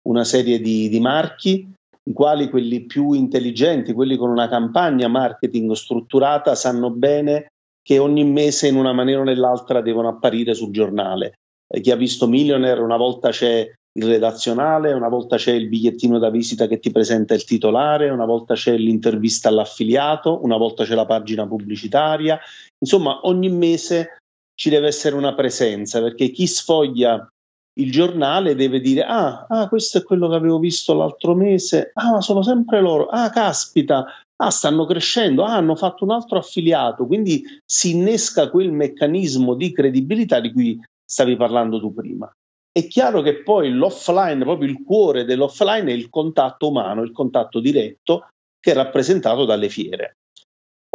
una 0.10 0.26
serie 0.26 0.60
di, 0.60 0.90
di 0.90 1.00
marchi, 1.00 1.66
i 2.10 2.12
quali 2.12 2.50
quelli 2.50 2.82
più 2.82 3.14
intelligenti, 3.14 3.94
quelli 3.94 4.18
con 4.18 4.30
una 4.30 4.50
campagna 4.50 5.08
marketing 5.08 5.72
strutturata, 5.72 6.56
sanno 6.56 6.90
bene 6.90 7.54
che 7.82 8.00
ogni 8.00 8.26
mese 8.26 8.68
in 8.68 8.76
una 8.76 8.92
maniera 8.92 9.22
o 9.22 9.24
nell'altra 9.24 9.80
devono 9.80 10.10
apparire 10.10 10.54
sul 10.54 10.72
giornale. 10.72 11.36
Eh, 11.74 11.80
chi 11.80 11.92
ha 11.92 11.96
visto 11.96 12.28
Millionaire 12.28 12.82
una 12.82 12.98
volta 12.98 13.30
c'è 13.30 13.66
il 13.96 14.06
redazionale, 14.06 14.92
una 14.92 15.08
volta 15.08 15.38
c'è 15.38 15.54
il 15.54 15.70
bigliettino 15.70 16.20
da 16.20 16.30
visita 16.30 16.68
che 16.68 16.80
ti 16.80 16.92
presenta 16.92 17.34
il 17.34 17.46
titolare, 17.46 18.10
una 18.10 18.26
volta 18.26 18.56
c'è 18.56 18.76
l'intervista 18.76 19.48
all'affiliato, 19.48 20.44
una 20.44 20.58
volta 20.58 20.84
c'è 20.84 20.96
la 20.96 21.06
pagina 21.06 21.48
pubblicitaria. 21.48 22.38
Insomma, 22.78 23.22
ogni 23.24 23.48
mese 23.48 24.18
ci 24.56 24.70
deve 24.70 24.88
essere 24.88 25.16
una 25.16 25.34
presenza 25.34 26.02
perché 26.02 26.30
chi 26.30 26.48
sfoglia 26.48 27.28
il 27.76 27.92
giornale 27.92 28.56
deve 28.56 28.80
dire 28.80 29.04
ah, 29.04 29.46
ah, 29.48 29.68
questo 29.68 29.98
è 29.98 30.04
quello 30.04 30.30
che 30.30 30.36
avevo 30.36 30.60
visto 30.60 30.94
l'altro 30.94 31.34
mese, 31.34 31.92
ah, 31.94 32.12
ma 32.12 32.22
sono 32.22 32.44
sempre 32.44 32.82
loro, 32.82 33.08
ah, 33.08 33.30
caspita, 33.30 34.06
ah, 34.36 34.50
stanno 34.50 34.86
crescendo, 34.86 35.44
ah, 35.44 35.56
hanno 35.56 35.76
fatto 35.76 36.04
un 36.04 36.12
altro 36.12 36.38
affiliato, 36.38 37.08
quindi 37.08 37.44
si 37.66 37.92
innesca 37.92 38.50
quel 38.50 38.72
meccanismo 38.72 39.56
di 39.56 39.72
credibilità 39.72 40.40
di 40.40 40.52
cui 40.52 40.80
stavi 41.04 41.36
parlando 41.36 41.80
tu 41.80 41.94
prima. 41.94 42.32
È 42.72 42.88
chiaro 42.88 43.22
che 43.22 43.44
poi 43.44 43.72
l'offline, 43.72 44.44
proprio 44.44 44.70
il 44.70 44.84
cuore 44.84 45.26
dell'offline 45.26 45.92
è 45.92 45.94
il 45.94 46.10
contatto 46.10 46.70
umano, 46.70 47.04
il 47.04 47.12
contatto 47.12 47.60
diretto 47.60 48.28
che 48.60 48.72
è 48.72 48.74
rappresentato 48.74 49.46
dalle 49.46 49.70
fiere. 49.70 50.18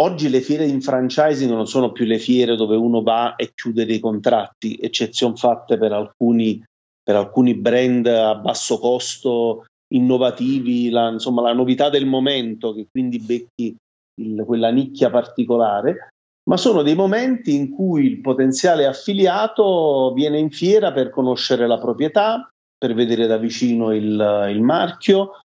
Oggi 0.01 0.29
le 0.29 0.41
fiere 0.41 0.65
in 0.65 0.81
franchising 0.81 1.51
non 1.51 1.67
sono 1.67 1.91
più 1.91 2.05
le 2.05 2.19
fiere 2.19 2.55
dove 2.55 2.77
uno 2.77 3.03
va 3.03 3.35
e 3.35 3.51
chiude 3.53 3.85
dei 3.85 3.99
contratti, 3.99 4.79
eccezion 4.81 5.37
fatte 5.37 5.77
per 5.77 5.93
alcuni, 5.93 6.63
per 7.03 7.17
alcuni 7.17 7.55
brand 7.55 8.07
a 8.07 8.37
basso 8.37 8.79
costo, 8.79 9.65
innovativi, 9.95 10.91
la, 10.91 11.09
insomma 11.09 11.43
la 11.43 11.53
novità 11.53 11.89
del 11.89 12.07
momento, 12.07 12.75
che 12.75 12.87
quindi 12.89 13.19
becchi 13.19 13.75
il, 14.21 14.45
quella 14.47 14.71
nicchia 14.71 15.11
particolare, 15.11 16.11
ma 16.49 16.57
sono 16.57 16.83
dei 16.83 16.95
momenti 16.95 17.57
in 17.57 17.71
cui 17.71 18.07
il 18.07 18.21
potenziale 18.21 18.87
affiliato 18.87 20.13
viene 20.15 20.39
in 20.39 20.51
fiera 20.51 20.93
per 20.93 21.11
conoscere 21.11 21.67
la 21.67 21.79
proprietà, 21.79 22.49
per 22.79 22.95
vedere 22.95 23.27
da 23.27 23.37
vicino 23.37 23.93
il, 23.93 24.47
il 24.49 24.63
marchio, 24.63 25.41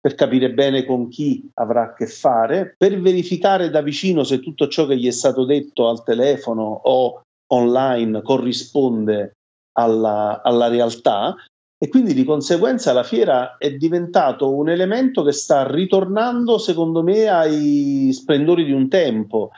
per 0.00 0.14
capire 0.14 0.52
bene 0.52 0.84
con 0.84 1.08
chi 1.08 1.50
avrà 1.54 1.82
a 1.82 1.94
che 1.94 2.06
fare, 2.06 2.74
per 2.76 3.00
verificare 3.00 3.70
da 3.70 3.82
vicino 3.82 4.22
se 4.22 4.40
tutto 4.40 4.68
ciò 4.68 4.86
che 4.86 4.96
gli 4.96 5.06
è 5.06 5.12
stato 5.12 5.44
detto 5.44 5.88
al 5.88 6.04
telefono 6.04 6.80
o 6.84 7.22
online 7.52 8.22
corrisponde 8.22 9.32
alla, 9.72 10.40
alla 10.42 10.68
realtà. 10.68 11.34
E 11.80 11.88
quindi 11.88 12.12
di 12.12 12.24
conseguenza 12.24 12.92
la 12.92 13.04
fiera 13.04 13.56
è 13.56 13.72
diventato 13.72 14.52
un 14.52 14.68
elemento 14.68 15.22
che 15.22 15.30
sta 15.30 15.70
ritornando 15.70 16.58
secondo 16.58 17.04
me 17.04 17.28
ai 17.28 18.10
splendori 18.12 18.64
di 18.64 18.72
un 18.72 18.88
tempo 18.88 19.50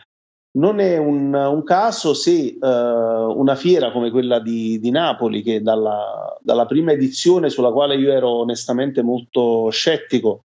non 0.53 0.81
è 0.81 0.97
un, 0.97 1.33
un 1.33 1.63
caso 1.63 2.13
se 2.15 2.57
uh, 2.61 2.67
una 2.67 3.55
fiera 3.55 3.93
come 3.93 4.11
quella 4.11 4.41
di, 4.41 4.81
di 4.81 4.91
Napoli, 4.91 5.43
che 5.43 5.63
dalla, 5.63 6.37
dalla, 6.41 6.67
prima 6.67 6.93
edizione 6.93 7.51
sulla 7.51 7.71
quale 7.71 7.97
io 7.97 8.11
ero 8.11 8.31
onestamente 8.41 9.03
molto 9.03 9.69
scettico 9.71 10.45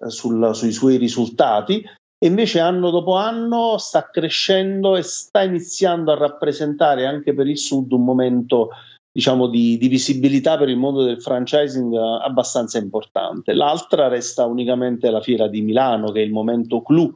uh, 0.00 0.08
sul, 0.08 0.50
sui 0.54 0.72
suoi 0.72 0.96
risultati, 0.96 1.84
invece 2.24 2.58
anno 2.58 2.90
dopo 2.90 3.14
anno 3.14 3.78
sta 3.78 4.10
crescendo 4.10 4.96
e 4.96 5.02
sta 5.02 5.42
iniziando 5.42 6.10
a 6.10 6.16
rappresentare 6.16 7.06
anche 7.06 7.32
per 7.32 7.46
il 7.46 7.58
Sud 7.58 7.92
un 7.92 8.02
momento 8.02 8.70
diciamo, 9.12 9.46
di, 9.46 9.78
di 9.78 9.86
visibilità 9.86 10.58
per 10.58 10.68
il 10.68 10.76
mondo 10.76 11.04
del 11.04 11.22
franchising 11.22 11.92
uh, 11.92 12.20
abbastanza 12.20 12.78
importante. 12.78 13.54
L'altra 13.54 14.08
resta 14.08 14.44
unicamente 14.44 15.08
la 15.08 15.20
fiera 15.20 15.46
di 15.46 15.62
Milano, 15.62 16.10
che 16.10 16.20
è 16.20 16.24
il 16.24 16.32
momento 16.32 16.82
clou 16.82 17.14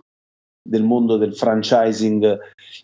del 0.63 0.83
mondo 0.83 1.17
del 1.17 1.35
franchising 1.35 2.39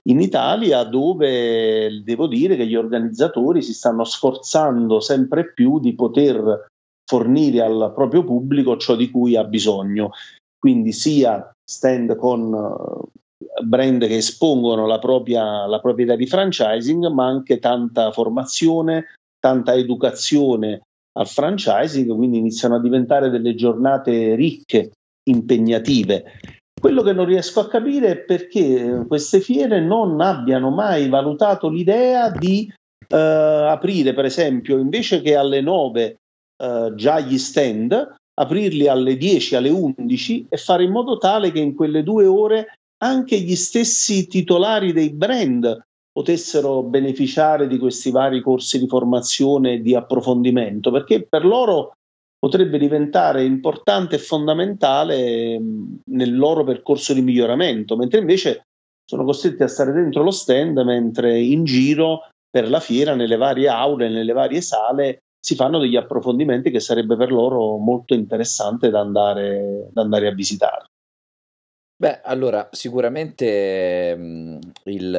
in 0.05 0.21
Italia, 0.21 0.85
dove 0.85 2.03
devo 2.03 2.27
dire 2.27 2.57
che 2.57 2.67
gli 2.67 2.75
organizzatori 2.75 3.63
si 3.63 3.75
stanno 3.75 4.05
sforzando 4.05 5.01
sempre 5.01 5.53
più 5.53 5.79
di 5.79 5.95
poter 5.95 6.67
fornire 7.09 7.61
al 7.61 7.93
proprio 7.95 8.25
pubblico 8.25 8.77
ciò 8.77 8.97
di 8.97 9.11
cui 9.11 9.37
ha 9.37 9.45
bisogno. 9.45 10.11
Quindi 10.59 10.93
sia 10.93 11.51
stand 11.65 12.17
con 12.17 12.53
eh, 12.53 13.63
brand 13.63 14.07
che 14.07 14.17
espongono 14.17 14.87
la 14.87 14.99
propria, 14.99 15.67
la 15.67 15.81
proprietà 15.81 16.17
di 16.17 16.27
franchising, 16.27 17.07
ma 17.09 17.27
anche 17.27 17.59
tanta 17.59 18.11
formazione, 18.11 19.15
tanta 19.39 19.75
educazione 19.75 20.83
al 21.17 21.29
franchising, 21.29 22.15
quindi 22.15 22.39
iniziano 22.39 22.75
a 22.75 22.81
diventare 22.81 23.31
delle 23.31 23.55
giornate 23.55 24.35
ricche, 24.35 24.93
impegnative 25.29 26.25
quello 26.97 27.03
che 27.03 27.13
non 27.13 27.27
riesco 27.27 27.61
a 27.61 27.69
capire 27.69 28.09
è 28.09 28.17
perché 28.19 29.05
queste 29.07 29.41
fiere 29.41 29.81
non 29.81 30.21
abbiano 30.23 30.71
mai 30.71 31.09
valutato 31.11 31.69
l'idea 31.69 32.31
di 32.31 32.73
eh, 33.09 33.17
aprire, 33.17 34.15
per 34.15 34.25
esempio, 34.25 34.79
invece 34.79 35.21
che 35.21 35.37
alle 35.37 35.61
9 35.61 36.17
eh, 36.57 36.93
già 36.95 37.21
gli 37.21 37.37
stand, 37.37 38.15
aprirli 38.33 38.89
alle 38.89 39.17
10, 39.19 39.57
alle 39.57 39.69
11 39.69 40.47
e 40.49 40.57
fare 40.57 40.85
in 40.85 40.91
modo 40.91 41.19
tale 41.19 41.53
che 41.53 41.61
in 41.61 41.75
quelle 41.75 42.03
due 42.03 42.25
ore 42.25 42.79
anche 43.03 43.39
gli 43.41 43.57
stessi 43.57 44.27
titolari 44.27 44.95
dei 44.95 45.11
brand 45.11 45.85
potessero 46.11 46.83
beneficiare 46.83 47.69
di 47.69 47.77
questi 47.77 48.11
vari 48.11 48.41
corsi 48.41 48.79
di 48.79 48.89
formazione 48.89 49.75
e 49.75 49.81
di 49.83 49.95
approfondimento, 49.95 50.91
perché 50.91 51.27
per 51.29 51.45
loro 51.45 51.96
potrebbe 52.39 52.79
diventare 52.79 53.45
importante 53.45 54.17
e 54.17 54.19
fondamentale 54.19 55.59
nel 55.59 56.37
loro 56.37 56.65
percorso 56.65 57.13
di 57.13 57.23
miglioramento, 57.23 57.97
mentre 57.97 58.21
invece 58.21 58.67
sono 59.05 59.25
costretti 59.25 59.63
a 59.63 59.69
stare 59.69 59.93
dentro 59.93 60.23
lo 60.23 60.31
stand 60.31 60.79
mentre 60.81 61.39
in 61.39 61.65
giro 61.65 62.29
per 62.51 62.69
la 62.69 62.81
fiera, 62.81 63.15
nelle 63.15 63.37
varie 63.37 63.69
aule, 63.69 64.09
nelle 64.09 64.33
varie 64.33 64.61
sale, 64.61 65.23
si 65.39 65.55
fanno 65.55 65.79
degli 65.79 65.97
approfondimenti 65.97 66.71
che 66.71 66.81
sarebbe 66.81 67.17
per 67.17 67.31
loro 67.31 67.77
molto 67.77 68.15
interessante 68.15 68.91
da 68.91 69.01
andare, 69.01 69.89
da 69.93 70.03
andare 70.03 70.27
a 70.27 70.35
visitare. 70.35 70.87
Beh, 71.99 72.21
allora, 72.23 72.69
sicuramente 72.73 74.15
mh, 74.17 74.59
il, 74.85 75.11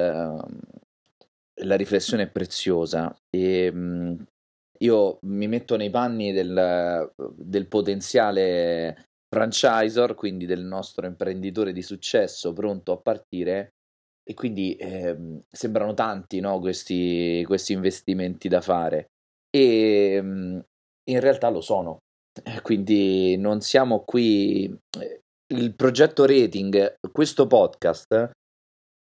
la 1.53 1.75
riflessione 1.75 2.23
è 2.23 2.27
preziosa 2.29 3.15
e 3.29 3.71
mh, 3.71 4.25
io 4.79 5.19
mi 5.21 5.47
metto 5.47 5.75
nei 5.75 5.89
panni 5.89 6.31
del, 6.31 7.11
del 7.35 7.67
potenziale 7.67 9.07
franchisor, 9.29 10.15
quindi 10.15 10.45
del 10.45 10.63
nostro 10.63 11.05
imprenditore 11.05 11.73
di 11.73 11.81
successo 11.81 12.53
pronto 12.53 12.91
a 12.91 12.97
partire 12.97 13.73
e 14.23 14.33
quindi 14.33 14.75
eh, 14.75 15.41
sembrano 15.49 15.93
tanti 15.93 16.39
no, 16.39 16.59
questi, 16.59 17.43
questi, 17.45 17.73
investimenti 17.73 18.49
da 18.49 18.61
fare 18.61 19.11
e 19.49 20.15
in 20.17 21.19
realtà 21.19 21.49
lo 21.49 21.61
sono. 21.61 21.99
Quindi 22.61 23.37
non 23.37 23.61
siamo 23.61 24.03
qui. 24.03 24.65
Eh, 24.99 25.21
il 25.53 25.75
progetto 25.75 26.25
rating, 26.25 26.95
questo 27.09 27.47
podcast 27.47 28.31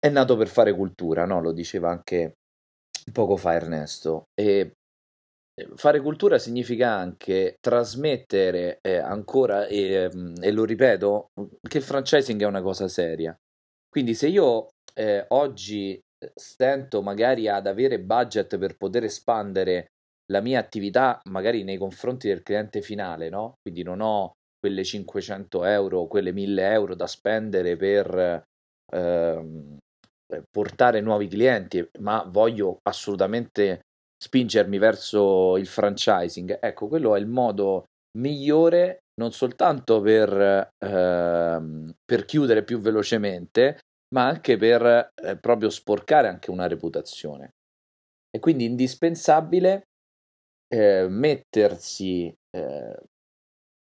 è 0.00 0.08
nato 0.08 0.36
per 0.36 0.48
fare 0.48 0.74
cultura, 0.74 1.24
no? 1.26 1.40
lo 1.40 1.52
diceva 1.52 1.90
anche 1.90 2.34
poco 3.12 3.36
fa 3.36 3.54
Ernesto. 3.54 4.24
E 4.34 4.72
fare 5.76 6.00
cultura 6.00 6.38
significa 6.38 6.90
anche 6.90 7.56
trasmettere 7.60 8.78
eh, 8.80 8.96
ancora, 8.96 9.66
e, 9.66 9.92
ehm, 9.92 10.34
e, 10.40 10.50
lo 10.50 10.64
ripeto, 10.64 11.28
che 11.68 11.78
il 11.78 11.84
franchising 11.84 12.40
è 12.42 12.46
una 12.46 12.62
cosa 12.62 12.88
seria. 12.88 13.36
Quindi 13.88 14.14
se 14.14 14.28
io 14.28 14.70
eh, 14.94 15.24
oggi 15.28 15.92
eh, 15.94 16.32
stento 16.34 17.02
magari 17.02 17.48
ad 17.48 17.66
avere 17.66 18.00
budget 18.00 18.58
per 18.58 18.76
poter 18.76 19.04
espandere 19.04 19.86
la 20.32 20.40
mia 20.40 20.58
attività 20.58 21.20
magari 21.30 21.62
nei 21.64 21.76
confronti 21.76 22.28
del 22.28 22.42
cliente 22.42 22.80
finale, 22.80 23.28
no? 23.28 23.54
Quindi 23.60 23.82
non 23.82 24.00
ho 24.00 24.32
quelle 24.58 24.82
500 24.82 25.64
euro, 25.64 26.06
quelle 26.06 26.32
1000 26.32 26.72
euro 26.72 26.94
da 26.94 27.06
spendere 27.06 27.76
per 27.76 28.42
ehm, 28.92 29.76
portare 30.50 31.00
nuovi 31.00 31.28
clienti, 31.28 31.86
ma 32.00 32.24
voglio 32.26 32.78
assolutamente 32.82 33.82
spingermi 34.16 34.78
verso 34.78 35.56
il 35.56 35.66
franchising. 35.66 36.58
Ecco, 36.60 36.88
quello 36.88 37.14
è 37.14 37.18
il 37.18 37.26
modo 37.26 37.84
migliore 38.18 39.00
non 39.16 39.32
soltanto 39.32 40.00
per, 40.00 40.70
ehm, 40.78 41.94
per 42.04 42.24
chiudere 42.24 42.64
più 42.64 42.80
velocemente, 42.80 43.80
ma 44.14 44.26
anche 44.26 44.56
per 44.56 45.10
eh, 45.14 45.36
proprio 45.38 45.70
sporcare 45.70 46.28
anche 46.28 46.50
una 46.50 46.66
reputazione. 46.66 47.54
E 48.30 48.40
quindi 48.40 48.64
indispensabile 48.64 49.86
eh, 50.68 51.06
mettersi 51.08 52.32
eh, 52.50 52.96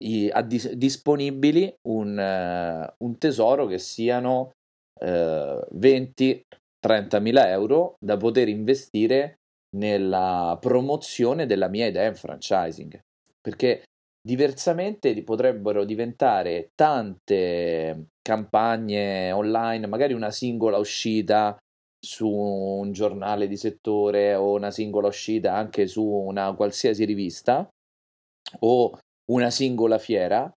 i, 0.03 0.31
a 0.31 0.43
dis- 0.43 0.73
disponibili 0.73 1.75
un, 1.89 2.16
uh, 2.16 3.05
un, 3.05 3.18
tesoro 3.18 3.66
che 3.66 3.79
siano 3.79 4.53
uh, 5.01 5.77
20-30 5.77 7.21
mila 7.21 7.51
euro 7.51 7.97
da 7.99 8.16
poter 8.16 8.49
investire 8.49 9.39
nella 9.77 10.57
promozione 10.61 11.47
della 11.47 11.68
mia 11.68 11.87
idea 11.87 12.09
in 12.09 12.14
franchising. 12.14 12.99
Perché 13.41 13.85
diversamente 14.21 15.23
potrebbero 15.23 15.85
diventare 15.85 16.71
tante 16.75 18.09
campagne 18.21 19.33
online, 19.33 19.87
magari 19.87 20.12
una 20.12 20.31
singola 20.31 20.79
uscita 20.79 21.57
su 22.03 22.29
un 22.29 22.93
giornale 22.93 23.47
di 23.47 23.57
settore 23.57 24.35
o 24.35 24.53
una 24.53 24.71
singola 24.71 25.09
uscita 25.09 25.55
anche 25.55 25.87
su 25.87 26.05
una 26.05 26.55
qualsiasi 26.55 27.05
rivista 27.05 27.68
o 28.61 28.99
una 29.31 29.51
singola 29.51 29.99
fiera 29.99 30.51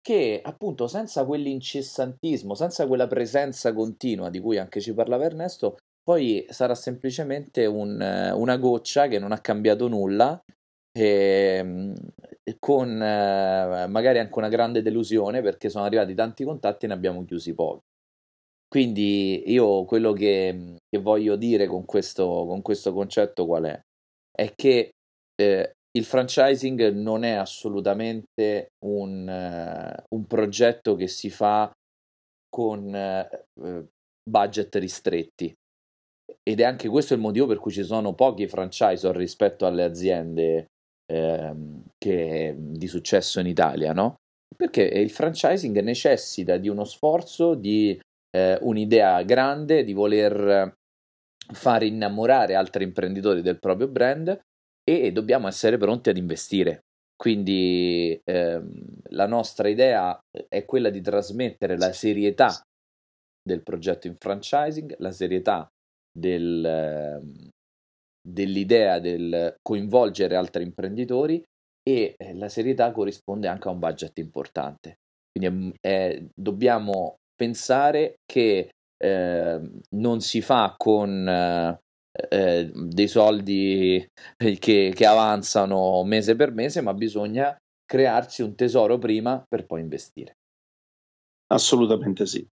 che 0.00 0.40
appunto 0.42 0.88
senza 0.88 1.24
quell'incessantismo, 1.24 2.54
senza 2.54 2.86
quella 2.86 3.06
presenza 3.06 3.72
continua 3.72 4.30
di 4.30 4.40
cui 4.40 4.58
anche 4.58 4.80
ci 4.80 4.92
parlava 4.92 5.24
Ernesto, 5.24 5.76
poi 6.02 6.44
sarà 6.48 6.74
semplicemente 6.74 7.66
un, 7.66 8.00
una 8.34 8.56
goccia 8.56 9.06
che 9.08 9.18
non 9.18 9.32
ha 9.32 9.40
cambiato 9.40 9.88
nulla 9.88 10.42
e, 10.92 11.56
ehm, 11.58 11.94
con 12.58 13.00
eh, 13.00 13.86
magari 13.88 14.18
anche 14.18 14.38
una 14.38 14.48
grande 14.48 14.82
delusione 14.82 15.42
perché 15.42 15.68
sono 15.70 15.84
arrivati 15.84 16.14
tanti 16.14 16.44
contatti 16.44 16.84
e 16.84 16.88
ne 16.88 16.94
abbiamo 16.94 17.24
chiusi 17.24 17.54
pochi. 17.54 17.80
Quindi 18.68 19.50
io 19.52 19.84
quello 19.84 20.12
che, 20.12 20.76
che 20.88 20.98
voglio 20.98 21.36
dire 21.36 21.66
con 21.66 21.84
questo, 21.84 22.46
con 22.46 22.62
questo, 22.62 22.92
concetto 22.92 23.46
qual 23.46 23.64
è? 23.64 23.80
È 24.30 24.54
che 24.54 24.92
eh, 25.40 25.72
il 25.94 26.04
franchising 26.04 26.90
non 26.92 27.22
è 27.22 27.32
assolutamente 27.32 28.70
un, 28.86 29.28
uh, 29.28 30.16
un, 30.16 30.26
progetto 30.26 30.94
che 30.94 31.06
si 31.06 31.28
fa 31.28 31.70
con 32.48 32.94
uh, 32.94 33.86
budget 34.24 34.74
ristretti 34.76 35.54
ed 36.42 36.60
è 36.60 36.64
anche 36.64 36.88
questo 36.88 37.14
il 37.14 37.20
motivo 37.20 37.46
per 37.46 37.58
cui 37.58 37.70
ci 37.70 37.84
sono 37.84 38.14
pochi 38.14 38.48
franchisor 38.48 39.14
rispetto 39.16 39.66
alle 39.66 39.84
aziende 39.84 40.66
eh, 41.06 41.54
che, 41.96 42.54
di 42.56 42.86
successo 42.86 43.40
in 43.40 43.46
Italia, 43.46 43.92
no? 43.92 44.16
Perché 44.54 44.82
il 44.82 45.10
franchising 45.10 45.78
necessita 45.80 46.56
di 46.56 46.68
uno 46.68 46.84
sforzo, 46.84 47.54
di 47.54 47.98
eh, 48.36 48.58
un'idea 48.60 49.22
grande, 49.22 49.84
di 49.84 49.92
voler 49.92 50.74
far 51.52 51.82
innamorare 51.82 52.54
altri 52.54 52.84
imprenditori 52.84 53.42
del 53.42 53.58
proprio 53.58 53.88
brand 53.88 54.38
e 54.84 55.12
dobbiamo 55.12 55.48
essere 55.48 55.76
pronti 55.78 56.10
ad 56.10 56.16
investire. 56.16 56.80
Quindi 57.16 58.20
ehm, 58.24 58.72
la 59.10 59.26
nostra 59.26 59.68
idea 59.68 60.18
è 60.48 60.64
quella 60.64 60.90
di 60.90 61.00
trasmettere 61.00 61.76
la 61.78 61.92
serietà 61.92 62.60
del 63.42 63.62
progetto 63.62 64.06
in 64.06 64.16
franchising, 64.18 64.96
la 64.98 65.12
serietà 65.12 65.68
del, 66.12 66.64
ehm, 66.64 67.48
dell'idea 68.20 68.98
del 68.98 69.56
coinvolgere 69.60 70.36
altri 70.36 70.62
imprenditori 70.62 71.42
e 71.82 72.14
eh, 72.16 72.34
la 72.34 72.48
serietà 72.48 72.92
corrisponde 72.92 73.48
anche 73.48 73.68
a 73.68 73.72
un 73.72 73.78
budget 73.78 74.18
importante. 74.18 74.98
Quindi 75.30 75.74
è, 75.80 76.22
dobbiamo 76.34 77.16
pensare 77.34 78.16
che 78.24 78.70
eh, 79.02 79.70
non 79.96 80.20
si 80.20 80.40
fa 80.42 80.74
con 80.76 81.28
eh, 81.28 81.80
eh, 82.30 82.70
dei 82.72 83.08
soldi 83.08 84.06
che, 84.36 84.92
che 84.94 85.06
avanzano 85.06 86.04
mese 86.04 86.36
per 86.36 86.52
mese, 86.52 86.82
ma 86.82 86.94
bisogna 86.94 87.56
crearsi 87.84 88.42
un 88.42 88.54
tesoro 88.54 88.98
prima 88.98 89.42
per 89.48 89.66
poi 89.66 89.80
investire. 89.80 90.34
Assolutamente 91.52 92.26
sì. 92.26 92.46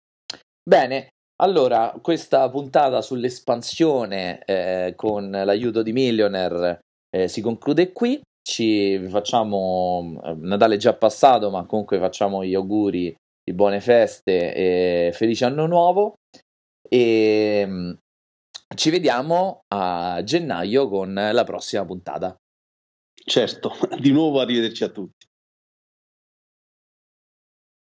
Bene, 0.62 1.10
allora 1.42 1.98
questa 2.02 2.50
puntata 2.50 3.02
sull'espansione 3.02 4.44
eh, 4.46 4.94
con 4.96 5.30
l'aiuto 5.32 5.82
di 5.82 5.92
Millionaire 5.92 6.80
eh, 7.10 7.28
si 7.28 7.42
conclude 7.42 7.92
qui. 7.92 8.22
Ci 8.42 9.08
facciamo 9.10 10.20
eh, 10.24 10.34
Natale 10.36 10.78
già 10.78 10.94
passato, 10.94 11.50
ma 11.50 11.66
comunque 11.66 12.00
facciamo 12.00 12.44
gli 12.44 12.54
auguri 12.54 13.16
di 13.44 13.54
buone 13.54 13.80
feste 13.82 14.54
e 14.54 15.12
felice 15.14 15.46
anno 15.46 15.66
nuovo. 15.66 16.16
E 16.88 17.64
mm, 17.66 17.92
ci 18.76 18.90
vediamo 18.90 19.62
a 19.74 20.22
gennaio 20.24 20.88
con 20.88 21.14
la 21.14 21.44
prossima 21.44 21.86
puntata. 21.86 22.36
Certo, 23.14 23.74
di 24.00 24.12
nuovo 24.12 24.40
arrivederci 24.40 24.84
a 24.84 24.90
tutti. 24.90 25.28